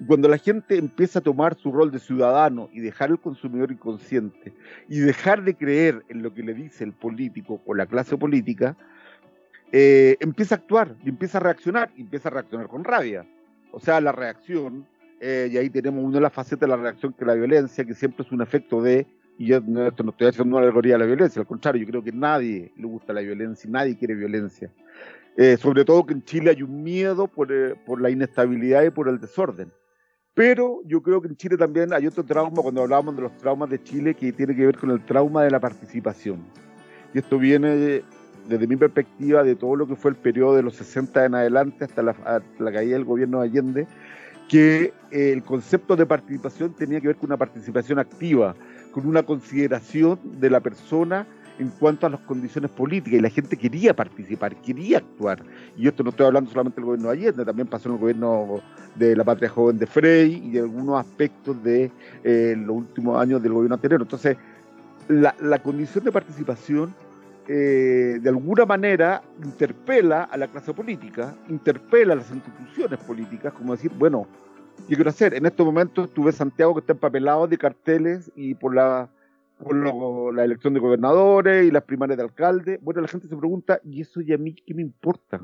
[0.00, 3.70] Y cuando la gente empieza a tomar su rol de ciudadano y dejar el consumidor
[3.70, 4.52] inconsciente
[4.88, 8.76] y dejar de creer en lo que le dice el político o la clase política,
[9.70, 13.26] eh, empieza a actuar y empieza a reaccionar y empieza a reaccionar con rabia.
[13.70, 14.86] O sea, la reacción,
[15.20, 17.94] eh, y ahí tenemos una de las facetas de la reacción que la violencia, que
[17.94, 19.06] siempre es un efecto de
[19.42, 21.88] y yo no, esto no estoy haciendo una alegoría de la violencia, al contrario, yo
[21.88, 24.70] creo que nadie le gusta la violencia, nadie quiere violencia.
[25.36, 28.90] Eh, sobre todo que en Chile hay un miedo por, eh, por, la inestabilidad y
[28.90, 29.72] por el desorden.
[30.32, 33.68] Pero yo creo que en Chile también hay otro trauma, cuando hablábamos de los traumas
[33.68, 36.44] de Chile, que tiene que ver con el trauma de la participación.
[37.12, 38.04] Y esto viene
[38.46, 41.84] desde mi perspectiva de todo lo que fue el periodo de los 60 en adelante
[41.84, 43.88] hasta la, hasta la caída del gobierno de Allende,
[44.48, 48.54] que eh, el concepto de participación tenía que ver con una participación activa,
[48.92, 51.26] con una consideración de la persona
[51.58, 55.42] en cuanto a las condiciones políticas y la gente quería participar, quería actuar.
[55.76, 58.60] Y esto no estoy hablando solamente del gobierno de Allende, también pasó en el gobierno
[58.94, 61.90] de la Patria Joven de Frey y de algunos aspectos de
[62.24, 64.00] eh, los últimos años del gobierno anterior.
[64.02, 64.36] Entonces,
[65.08, 66.94] la, condición de participación
[67.48, 73.72] eh, de alguna manera interpela a la clase política, interpela a las instituciones políticas, como
[73.72, 74.26] decir, bueno,
[74.88, 75.34] ¿Qué quiero hacer?
[75.34, 79.08] En estos momentos tuve Santiago que está empapelado de carteles y por la,
[79.58, 82.78] por la elección de gobernadores y las primarias de alcalde.
[82.82, 85.40] Bueno, la gente se pregunta, ¿y eso y a mí qué me importa?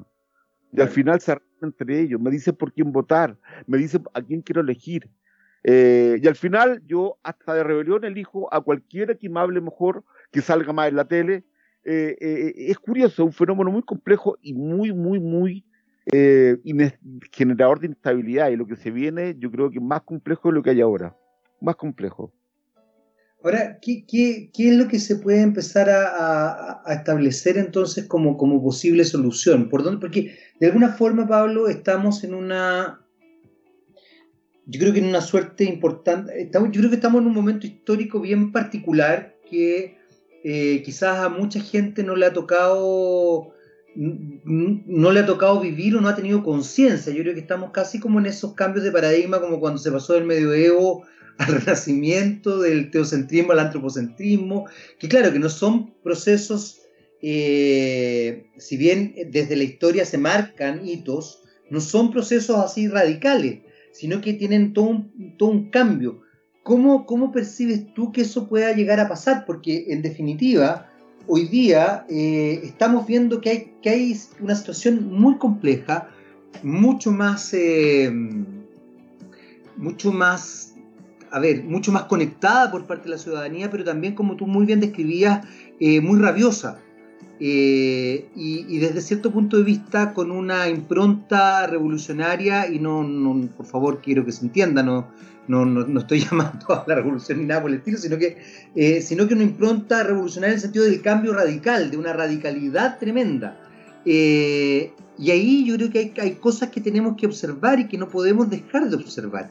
[0.72, 3.36] Y al final se arreglan entre ellos, me dicen por quién votar,
[3.66, 5.08] me dicen a quién quiero elegir.
[5.64, 10.04] Eh, y al final yo hasta de rebelión elijo a cualquiera que me hable mejor,
[10.30, 11.44] que salga más en la tele.
[11.84, 15.64] Eh, eh, es curioso, un fenómeno muy complejo y muy, muy, muy
[16.12, 16.56] eh,
[17.32, 20.62] generador de inestabilidad y lo que se viene yo creo que más complejo de lo
[20.62, 21.16] que hay ahora,
[21.60, 22.32] más complejo.
[23.42, 28.62] Ahora, ¿qué, qué, qué es lo que se puede empezar a, establecer entonces como, como
[28.62, 29.68] posible solución?
[29.68, 30.00] ¿Por dónde?
[30.00, 33.00] Porque de alguna forma, Pablo, estamos en una,
[34.66, 37.66] yo creo que en una suerte importante, estamos, yo creo que estamos en un momento
[37.66, 39.96] histórico bien particular que
[40.42, 43.52] eh, quizás a mucha gente no le ha tocado
[43.98, 47.12] no le ha tocado vivir o no ha tenido conciencia.
[47.12, 50.14] Yo creo que estamos casi como en esos cambios de paradigma, como cuando se pasó
[50.14, 51.04] del medioevo
[51.38, 54.66] al renacimiento, del teocentrismo al antropocentrismo,
[55.00, 56.82] que claro, que no son procesos,
[57.22, 64.20] eh, si bien desde la historia se marcan hitos, no son procesos así radicales, sino
[64.20, 66.22] que tienen todo un, todo un cambio.
[66.62, 69.44] ¿Cómo, ¿Cómo percibes tú que eso pueda llegar a pasar?
[69.44, 70.87] Porque en definitiva,
[71.28, 76.08] hoy día eh, estamos viendo que hay, que hay una situación muy compleja,
[76.62, 78.10] mucho más, eh,
[79.76, 80.74] mucho más,
[81.30, 84.64] a ver, mucho más conectada por parte de la ciudadanía, pero también, como tú muy
[84.66, 85.46] bien describías,
[85.78, 86.80] eh, muy rabiosa.
[87.40, 93.64] Y, y, desde cierto punto de vista con una impronta revolucionaria y no, no, por
[93.64, 95.06] favor quiero que se entienda no,
[95.46, 98.38] no, no, estoy llamando a la revolución ni nada por el estilo, sino que,
[98.74, 102.98] eh, sino que una impronta revolucionaria en el sentido del cambio radical, de una radicalidad
[102.98, 103.60] tremenda.
[104.04, 107.98] Eh, y ahí yo creo que hay, hay, cosas que tenemos que observar y que
[107.98, 109.50] no podemos dejar de observar.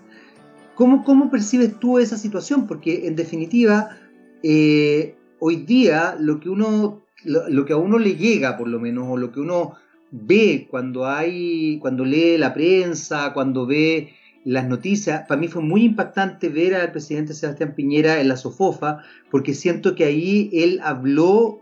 [0.76, 2.68] ¿Cómo, cómo percibes tú esa situación?
[2.68, 3.98] Porque en definitiva,
[4.44, 8.80] eh, hoy día lo que, uno, lo, lo que a uno le llega, por lo
[8.80, 9.74] menos, o lo que uno
[10.12, 15.84] ve cuando hay, cuando lee la prensa, cuando ve las noticias, para mí fue muy
[15.84, 21.62] impactante ver al presidente Sebastián Piñera en la Sofofa, porque siento que ahí él habló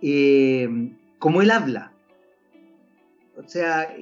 [0.00, 1.92] eh, como él habla.
[3.36, 3.92] O sea,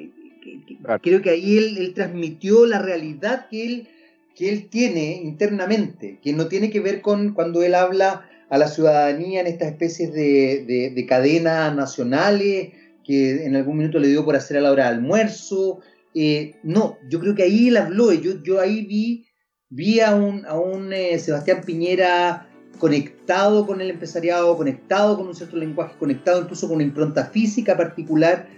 [1.00, 3.88] creo que ahí él, transmitió la realidad que él,
[4.34, 8.68] que él tiene internamente, que no tiene que ver con cuando él habla a la
[8.68, 12.70] ciudadanía en estas especies de, de cadenas nacionales
[13.04, 15.80] que en algún minuto le dio por hacer a la hora de almuerzo,
[16.14, 19.26] eh, no, yo creo que ahí él habló, yo, yo ahí vi
[19.68, 25.34] vi a un, a un eh, Sebastián Piñera conectado con el empresariado, conectado con un
[25.34, 28.48] cierto lenguaje, conectado incluso con una impronta física particular,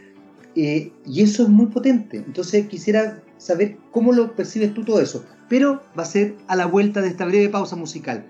[0.56, 2.18] eh, y eso es muy potente.
[2.18, 6.66] Entonces quisiera saber cómo lo percibes tú todo eso, pero va a ser a la
[6.66, 8.24] vuelta de esta breve pausa musical,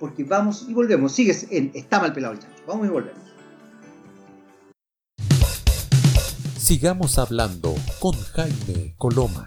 [0.00, 1.12] porque vamos y volvemos.
[1.12, 3.20] Sigues en Está mal pelado el chancho, vamos y volvemos.
[6.56, 9.44] Sigamos hablando con Jaime Coloma.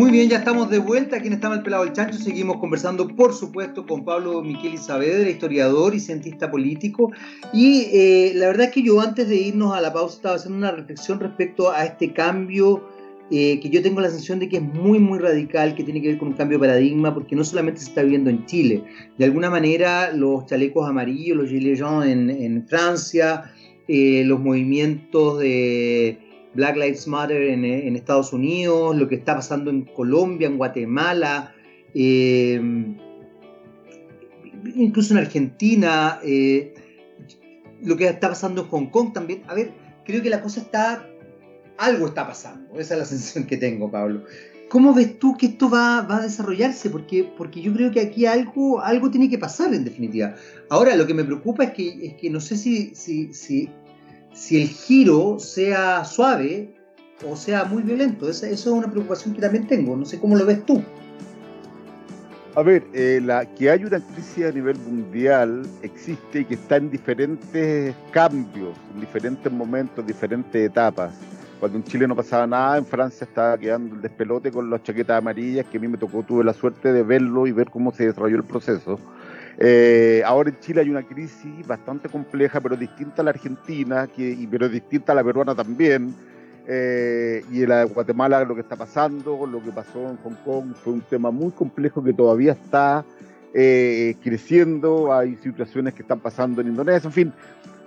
[0.00, 2.16] Muy bien, ya estamos de vuelta aquí en Estamos el Pelado del Chancho.
[2.16, 7.12] Seguimos conversando, por supuesto, con Pablo Miquel Saavedra, historiador y cientista político.
[7.52, 10.56] Y eh, la verdad es que yo antes de irnos a la pausa estaba haciendo
[10.56, 12.82] una reflexión respecto a este cambio
[13.30, 16.08] eh, que yo tengo la sensación de que es muy, muy radical, que tiene que
[16.08, 18.82] ver con un cambio de paradigma, porque no solamente se está viviendo en Chile.
[19.18, 23.52] De alguna manera, los chalecos amarillos, los gilets jaunes en, Francia,
[23.86, 29.82] eh, los movimientos de Black Lives Matter en, Estados Unidos, lo que está pasando en
[29.82, 31.54] Colombia, en Guatemala,
[31.94, 32.60] eh,
[34.74, 36.74] incluso en Argentina, eh,
[37.82, 39.42] lo que está pasando en Hong Kong también.
[39.46, 39.72] A ver,
[40.04, 41.08] creo que la cosa está,
[41.78, 44.24] algo está pasando, esa es la sensación que tengo, Pablo.
[44.68, 46.90] ¿Cómo ves tú que esto va, a desarrollarse?
[46.90, 50.36] Porque, porque yo creo que aquí algo, algo tiene que pasar en definitiva.
[50.68, 53.68] Ahora, lo que me preocupa es que, es que no sé si, si, si
[54.40, 56.74] si el giro sea suave
[57.28, 58.28] o sea muy violento.
[58.28, 59.94] Esa, eso es una preocupación que también tengo.
[59.94, 60.82] No sé cómo lo ves tú.
[62.54, 66.76] A ver, eh, la, que hay una crisis a nivel mundial existe y que está
[66.76, 71.14] en diferentes cambios, en diferentes momentos, diferentes etapas.
[71.60, 75.18] Cuando en Chile no pasaba nada, en Francia estaba quedando el despelote con las chaquetas
[75.18, 78.06] amarillas, que a mí me tocó, tuve la suerte de verlo y ver cómo se
[78.06, 78.98] desarrolló el proceso.
[79.58, 84.36] Eh, ahora en Chile hay una crisis bastante compleja, pero distinta a la argentina, que,
[84.50, 86.14] pero distinta a la peruana también.
[86.66, 90.36] Eh, y en la de Guatemala lo que está pasando, lo que pasó en Hong
[90.44, 93.04] Kong, fue un tema muy complejo que todavía está
[93.52, 95.12] eh, creciendo.
[95.12, 97.32] Hay situaciones que están pasando en Indonesia, en fin,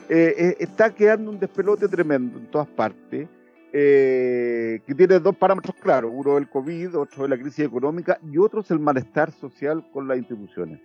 [0.10, 3.28] está quedando un despelote tremendo en todas partes.
[3.72, 8.62] que tiene dos parámetros claros, uno el COVID, otro es la crisis económica y otro
[8.62, 10.80] es el malestar social con las instituciones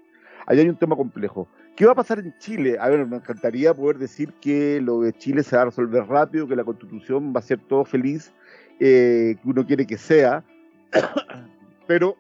[0.49, 1.47] ahí hay un tema complejo.
[1.77, 2.79] ¿Qué va a pasar en Chile?
[2.81, 6.49] A ver, me encantaría poder decir que lo de Chile se va a resolver rápido,
[6.49, 8.33] que la constitución va a ser todo feliz,
[8.81, 10.43] eh, que uno quiere que sea,
[11.87, 12.17] pero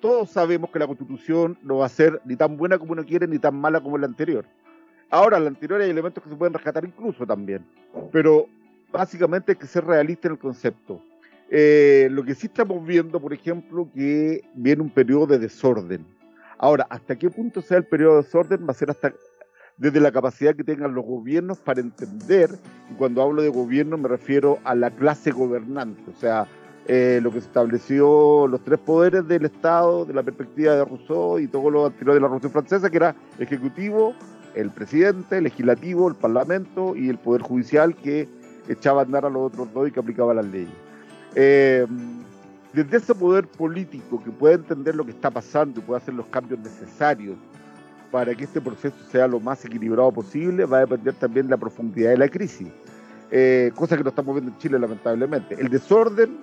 [0.00, 3.28] todos sabemos que la constitución no va a ser ni tan buena como uno quiere,
[3.28, 4.44] ni tan mala como la anterior.
[5.08, 7.64] Ahora, la anterior hay elementos que se pueden rescatar incluso también,
[8.10, 8.48] pero
[8.90, 11.00] básicamente hay que ser realista en el concepto.
[11.50, 16.04] Eh, lo que sí estamos viendo, por ejemplo, que viene un periodo de desorden
[16.58, 18.66] Ahora, ¿hasta qué punto sea el periodo de desorden?
[18.66, 19.12] Va a ser hasta
[19.76, 22.50] desde la capacidad que tengan los gobiernos para entender,
[22.90, 26.46] y cuando hablo de gobierno me refiero a la clase gobernante, o sea,
[26.86, 31.38] eh, lo que se estableció, los tres poderes del Estado, de la perspectiva de Rousseau
[31.38, 34.14] y todo lo anterior de la Revolución Francesa, que era ejecutivo,
[34.54, 38.28] el presidente, legislativo, el parlamento y el poder judicial que
[38.68, 40.74] echaba a andar a los otros dos y que aplicaba las leyes.
[41.34, 41.86] Eh,
[42.74, 46.26] desde ese poder político que puede entender lo que está pasando y puede hacer los
[46.26, 47.36] cambios necesarios
[48.10, 51.56] para que este proceso sea lo más equilibrado posible, va a depender también de la
[51.56, 52.68] profundidad de la crisis.
[53.30, 55.56] Eh, cosa que no estamos viendo en Chile, lamentablemente.
[55.58, 56.38] El desorden,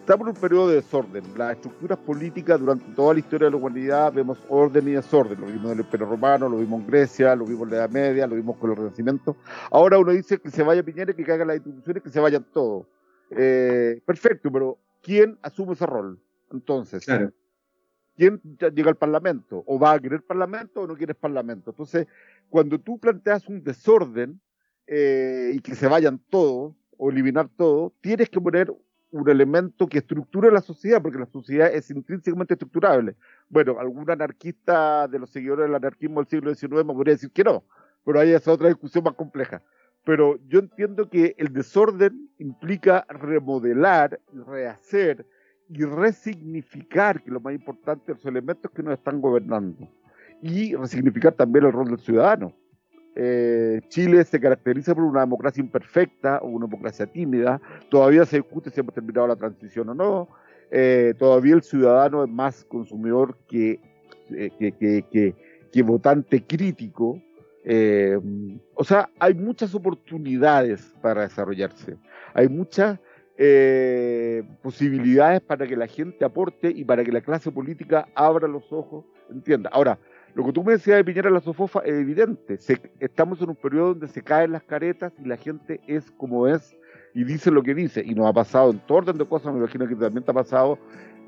[0.00, 1.24] estamos en un periodo de desorden.
[1.36, 5.40] Las estructuras políticas durante toda la historia de la humanidad vemos orden y desorden.
[5.40, 7.90] Lo vimos en el Imperio Romano, lo vimos en Grecia, lo vimos en la Edad
[7.90, 9.36] Media, lo vimos con el Renacimiento.
[9.70, 12.86] Ahora uno dice que se vaya Piñera, que caigan las instituciones, que se vayan todos.
[13.30, 16.20] Eh, perfecto, pero ¿quién asume ese rol?
[16.52, 17.06] Entonces,
[18.14, 18.42] ¿quién
[18.74, 19.64] llega al Parlamento?
[19.66, 21.70] ¿O va a querer Parlamento o no quieres Parlamento?
[21.70, 22.06] Entonces,
[22.50, 24.38] cuando tú planteas un desorden
[24.86, 28.70] eh, y que se vayan todos o eliminar todo, tienes que poner
[29.10, 33.16] un elemento que estructure la sociedad, porque la sociedad es intrínsecamente estructurable.
[33.48, 37.44] Bueno, algún anarquista de los seguidores del anarquismo del siglo XIX me podría decir que
[37.44, 37.64] no,
[38.04, 39.62] pero ahí es otra discusión más compleja
[40.04, 45.26] pero yo entiendo que el desorden implica remodelar, rehacer
[45.68, 49.88] y resignificar, que lo más importante, los elementos que nos están gobernando,
[50.42, 52.54] y resignificar también el rol del ciudadano.
[53.14, 58.70] Eh, Chile se caracteriza por una democracia imperfecta o una democracia tímida, todavía se discute
[58.70, 60.28] si hemos terminado la transición o no,
[60.70, 63.80] eh, todavía el ciudadano es más consumidor que,
[64.30, 64.72] eh, que,
[65.10, 65.34] que,
[65.72, 67.20] que votante crítico,
[67.70, 68.18] eh,
[68.72, 71.98] o sea, hay muchas oportunidades para desarrollarse,
[72.32, 72.98] hay muchas
[73.36, 78.72] eh, posibilidades para que la gente aporte y para que la clase política abra los
[78.72, 79.68] ojos, entienda.
[79.70, 79.98] Ahora,
[80.34, 82.58] Lo que tú me decías de Piñera la Sofofa es evidente.
[83.00, 86.74] estamos en un periodo donde se caen las caretas y la gente es como es
[87.12, 88.02] y dice lo que dice.
[88.02, 90.34] Y nos ha pasado en todo orden de cosas, me imagino que también te ha
[90.34, 90.78] pasado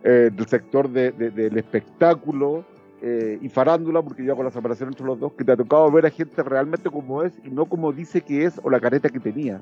[0.05, 2.65] eh, del sector del espectáculo
[3.03, 5.91] eh, y farándula, porque yo hago la separación entre los dos, que te ha tocado
[5.91, 9.09] ver a gente realmente como es y no como dice que es o la careta
[9.09, 9.61] que tenía.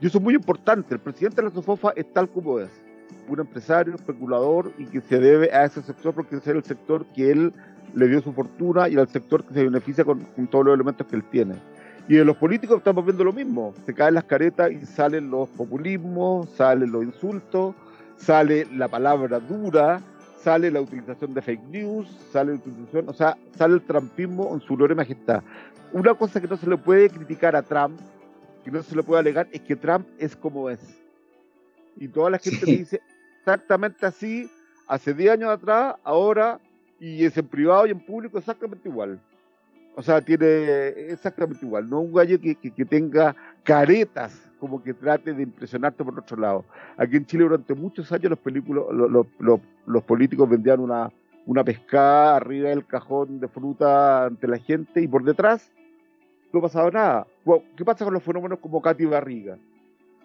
[0.00, 0.94] Y eso es muy importante.
[0.94, 2.70] El presidente de la Sofofa es tal como es.
[3.28, 7.30] Un empresario, especulador y que se debe a ese sector porque es el sector que
[7.30, 7.52] él
[7.94, 11.16] le dio su fortuna y al sector que se beneficia con, todos los elementos que
[11.16, 11.54] él tiene.
[12.08, 13.74] Y en los políticos estamos viendo lo mismo.
[13.86, 17.76] Se caen las caretas y salen los populismos, salen los insultos,
[18.16, 20.00] sale la palabra dura,
[20.42, 24.60] sale la utilización de fake news, sale la utilización, o sea, sale el trampismo en
[24.60, 25.42] su gloria y majestad.
[25.92, 28.00] Una cosa que no se le puede criticar a Trump,
[28.64, 30.80] que no se le puede alegar, es que Trump es como es.
[31.96, 33.00] Y toda la gente dice
[33.38, 34.50] exactamente así,
[34.86, 36.60] hace 10 años atrás, ahora
[37.02, 39.20] y es en privado y en público exactamente igual.
[39.96, 41.90] O sea, tiene exactamente igual.
[41.90, 43.34] No un gallo que, que, tenga
[43.64, 46.64] caretas, como que trate de impresionarte por otro lado.
[46.96, 51.10] Aquí en Chile durante muchos años los, películas, los, los, los, políticos vendían una,
[51.46, 55.68] una pescada arriba del cajón de fruta ante la gente y por detrás
[56.52, 57.26] no pasaba nada.
[57.76, 59.58] ¿Qué pasa con los fenómenos como Katy Barriga?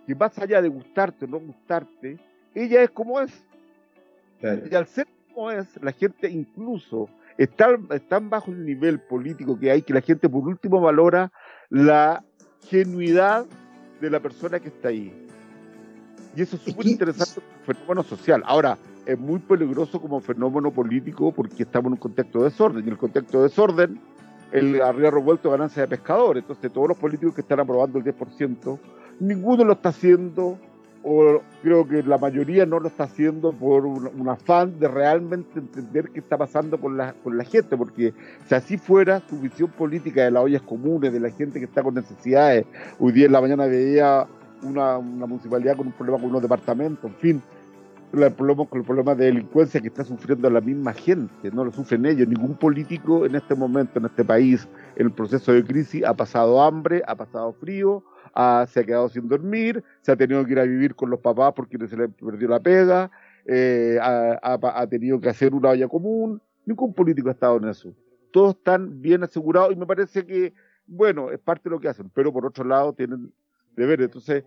[0.05, 2.19] Que más allá de gustarte o no gustarte,
[2.53, 3.43] ella es como es.
[4.69, 5.07] Y al ser
[5.51, 7.09] es, la gente incluso
[7.39, 7.75] está
[8.07, 11.31] tan bajo el nivel político que hay que la gente por último valora
[11.69, 12.23] la
[12.67, 13.47] genuidad
[14.01, 15.27] de la persona que está ahí.
[16.35, 18.43] Y eso es súper interesante como fenómeno social.
[18.45, 22.83] Ahora, es muy peligroso como fenómeno político porque estamos en un contexto de desorden.
[22.83, 23.99] Y en el contexto de desorden,
[24.51, 26.43] el arriba revuelto ganancia de pescadores.
[26.43, 28.79] Entonces, todos los políticos que están aprobando el 10%,
[29.19, 30.59] ninguno lo está haciendo
[31.09, 36.09] o creo que la mayoría no lo está haciendo por un, afán de realmente entender
[36.09, 38.13] qué está pasando con la, con la gente, porque
[38.45, 41.81] si así fuera su visión política de las ollas comunes, de la gente que está
[41.81, 42.65] con necesidades,
[42.99, 44.27] hoy día en la mañana veía
[44.63, 47.41] una, municipalidad con un problema con unos departamentos, en fin,
[48.11, 51.71] el problema, con el problema de delincuencia que está sufriendo la misma gente, no lo
[51.71, 56.03] sufren ellos, ningún político en este momento, en este país, en el proceso de crisis,
[56.03, 58.03] ha pasado hambre, ha pasado frío,
[58.67, 61.53] se ha quedado sin dormir, se ha tenido que ir a vivir con los papás
[61.55, 63.09] porque se le perdió la pega,
[63.45, 66.41] eh, ha, tenido que hacer una olla común.
[66.65, 67.95] Ningún político ha estado en eso.
[68.31, 70.53] Todos están bien asegurados y me parece que,
[70.85, 73.33] bueno, es parte de lo que hacen, pero por otro lado tienen
[73.75, 74.05] deberes.
[74.05, 74.43] Entonces,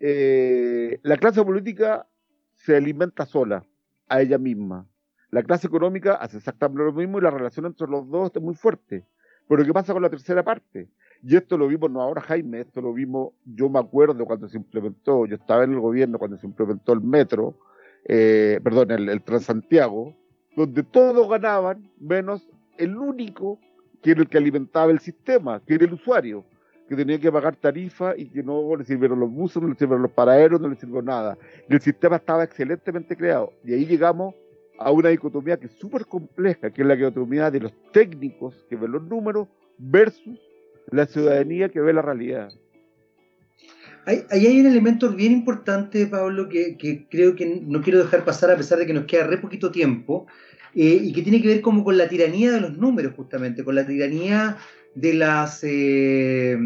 [0.00, 2.06] eh, la clase política
[2.54, 3.64] se alimenta sola,
[4.08, 4.86] a ella misma.
[5.30, 8.54] La clase económica hace exactamente lo mismo y la relación entre los dos es muy
[8.54, 9.04] fuerte.
[9.48, 10.88] Pero ¿qué pasa con la tercera parte?
[11.22, 14.56] Y esto lo vimos no ahora, Jaime, esto lo vimos, yo me acuerdo cuando se
[14.56, 17.56] implementó, yo estaba en el gobierno cuando se implementó el metro,
[18.04, 20.14] eh, perdón, el, Transantiago,
[20.56, 23.58] donde todos ganaban, menos el único
[24.02, 26.44] que era el que alimentaba el sistema, que era el usuario,
[26.88, 30.02] que tenía que pagar tarifa y que no le sirvieron los buses, no le sirvieron
[30.02, 31.36] los paraderos, no le sirvió nada.
[31.68, 33.52] Y el sistema estaba excelentemente creado.
[33.64, 34.34] Y ahí llegamos
[34.78, 38.76] a una dicotomía que es súper compleja, que es la dicotomía de los técnicos que
[38.76, 40.40] ven los números versus
[40.90, 42.50] la ciudadanía que ve la realidad.
[44.06, 48.56] Ahí hay, un elemento bien importante, Pablo, que, creo que no quiero dejar pasar a
[48.56, 50.26] pesar de que nos queda re poquito tiempo,
[50.74, 53.74] eh, y que tiene que ver como con la tiranía de los números, justamente, con
[53.74, 54.56] la tiranía
[54.94, 56.56] de las, eh,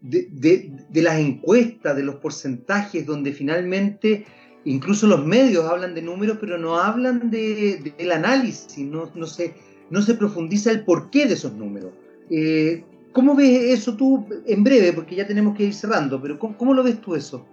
[0.00, 4.24] de, las encuestas, de los porcentajes, donde finalmente
[4.64, 9.54] incluso los medios hablan de números, pero no hablan del análisis, no, no, se,
[9.90, 11.92] no se profundiza el porqué de esos números.
[12.30, 14.92] Eh, ¿Cómo ves eso tú en breve?
[14.92, 17.46] Porque ya tenemos que ir cerrando, pero ¿cómo, lo ves tú eso?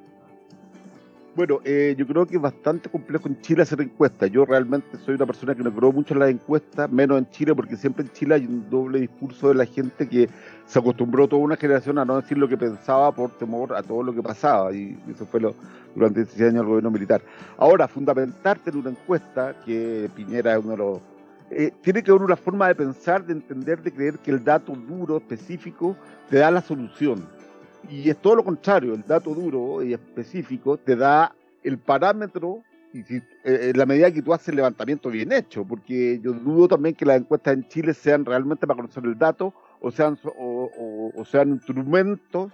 [1.36, 4.32] Bueno, eh, yo creo que es bastante complejo en Chile hacer encuestas.
[4.32, 7.53] Yo realmente soy una persona que no creo mucho en las encuestas, menos en Chile,
[7.55, 10.30] porque siempre en Chile hay un doble discurso de la gente que
[10.66, 14.03] se acostumbró toda una generación a no decir lo que pensaba por temor a todo
[14.03, 14.74] lo que pasaba.
[14.74, 15.55] Y eso fue lo,
[15.93, 17.22] durante 16 años del gobierno militar.
[17.57, 20.99] Ahora, fundamentarte en una encuesta, que Piñera es uno de los
[21.51, 24.73] eh, tiene que haber una forma de pensar, de entender, de creer que el dato
[24.73, 25.95] duro, específico,
[26.29, 27.27] te da la solución.
[27.89, 31.33] Y es todo lo contrario, el dato duro y específico te da
[31.63, 32.61] el parámetro
[32.93, 36.67] y eh, en la medida que tú haces el levantamiento bien hecho, porque yo dudo
[36.67, 41.11] también que las encuestas en Chile sean realmente para conocer el dato o sean, o,
[41.25, 42.51] sean instrumentos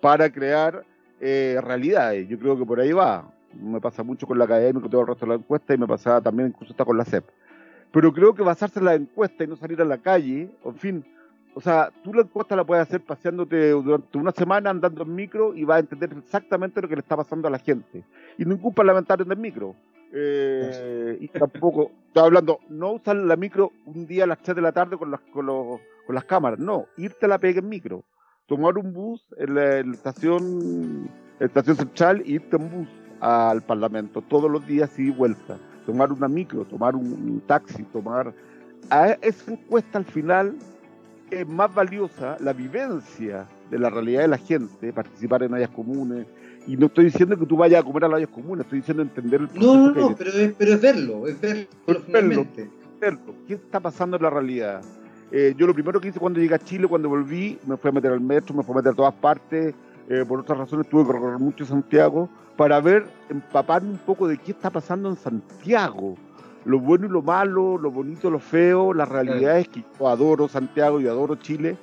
[0.00, 0.84] para crear
[1.20, 2.28] eh, realidades.
[2.28, 3.30] Yo creo que por ahí va.
[3.54, 5.86] Me pasa mucho con la academia, con todo el resto de la encuesta y me
[5.86, 7.24] pasa también incluso está con la CEP
[7.92, 11.04] pero creo que basarse en la encuesta y no salir a la calle, en fin,
[11.54, 15.54] o sea, tú la encuesta la puedes hacer paseándote durante una semana andando en micro
[15.56, 18.04] y vas a entender exactamente lo que le está pasando a la gente.
[18.38, 19.74] Y ningún parlamentario anda en micro.
[20.12, 24.62] Eh, y tampoco, estaba hablando, no usar la micro un día a las 3 de
[24.62, 27.68] la tarde con las, con, los, con las cámaras, no, irte a la pega en
[27.68, 28.04] micro.
[28.46, 31.10] Tomar un bus en la, estación,
[31.40, 32.88] estación central e irte en bus
[33.20, 35.58] al Parlamento todos los días y vuelta.
[35.88, 38.34] Tomar una micro, tomar un, taxi, tomar.
[38.90, 40.54] A esa encuesta al final
[41.30, 46.26] es más valiosa la vivencia de la realidad de la gente, participar en áreas comunes,
[46.66, 49.40] y no estoy diciendo que tú vayas a comer a áreas comunes, estoy diciendo entender
[49.40, 49.74] el proceso.
[49.74, 52.46] No, no, no, pero es, pero es verlo, es verlo, verlo,
[53.00, 54.82] verlo, ¿Qué está pasando en la realidad?
[55.32, 57.92] Eh, yo lo primero que hice cuando llegué a Chile, cuando volví, me fui a
[57.92, 59.74] meter al metro, me fui a meter a todas partes,
[60.08, 64.38] eh, por otras razones tuve que recorrer mucho Santiago, para ver, empaparme un poco de
[64.38, 66.16] qué está pasando en Santiago.
[66.64, 71.00] Lo bueno y lo malo, lo bonito, lo feo, las realidades que yo adoro Santiago,
[71.00, 71.76] y adoro Chile,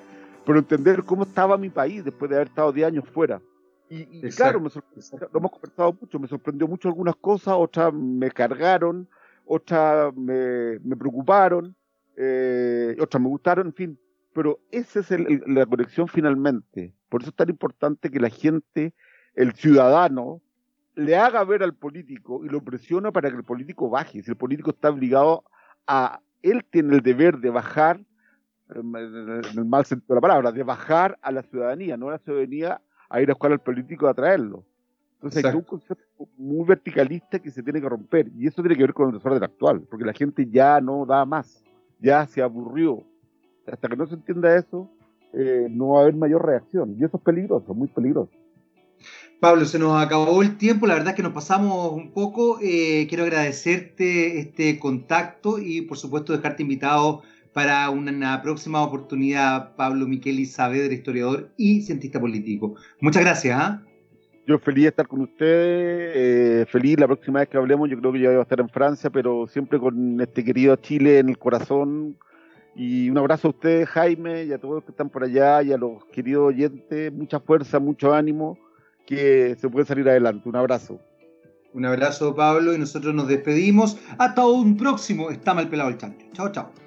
[0.46, 3.42] pero entender cómo estaba mi país después de haber estado 10 años fuera.
[3.90, 9.08] Y, claro, me lo hemos conversado mucho, me sorprendió mucho algunas cosas, otras me cargaron,
[9.46, 11.76] otras me, preocuparon,
[12.18, 14.00] eh, otras me gustaron, en fin.
[14.36, 15.10] Pero esa es
[15.48, 16.94] la conexión finalmente.
[17.08, 18.94] Por eso es tan importante que la gente,
[19.34, 20.42] el ciudadano,
[20.94, 24.22] le haga ver al político y lo presiona para que el político baje.
[24.22, 25.46] Si el político está obligado
[25.88, 28.02] a, él tiene el deber de bajar,
[28.76, 28.94] en
[29.58, 32.82] el mal sentido de la palabra, de bajar a la ciudadanía, no a la ciudadanía
[33.08, 34.66] a ir a buscar al político a traerlo.
[35.14, 38.84] Entonces hay un concepto muy verticalista que se tiene que romper y eso tiene que
[38.84, 41.64] ver con el desorden actual, porque la gente ya no da más,
[42.02, 43.06] ya se aburrió.
[43.72, 44.90] Hasta que no se entienda eso,
[45.34, 48.32] eh, no va a haber mayor reacción y eso es peligroso, muy peligroso.
[49.40, 52.58] Pablo, se nos acabó el tiempo, la verdad es que nos pasamos un poco.
[52.62, 57.22] Eh, quiero agradecerte este contacto y por supuesto dejarte invitado
[57.54, 62.76] para una próxima oportunidad, Pablo Miqueli Saavedra, historiador y cientista político.
[63.00, 63.60] Muchas gracias.
[63.60, 63.84] ¿ah?
[64.48, 68.12] Yo feliz de estar con ustedes, eh, feliz la próxima vez que hablemos, yo creo
[68.14, 71.38] que ya voy a estar en Francia, pero siempre con este querido Chile en el
[71.38, 72.18] corazón.
[72.76, 75.72] Y un abrazo a ustedes, Jaime, y a todos los que están por allá, y
[75.72, 78.58] a los queridos oyentes, mucha fuerza, mucho ánimo,
[79.06, 80.50] que se puede salir adelante.
[80.50, 81.00] Un abrazo.
[81.74, 83.98] Un abrazo, Pablo, y nosotros nos despedimos.
[84.18, 85.30] Hasta un próximo.
[85.30, 86.26] Está mal pelado el chancho.
[86.34, 86.85] Chao, chao.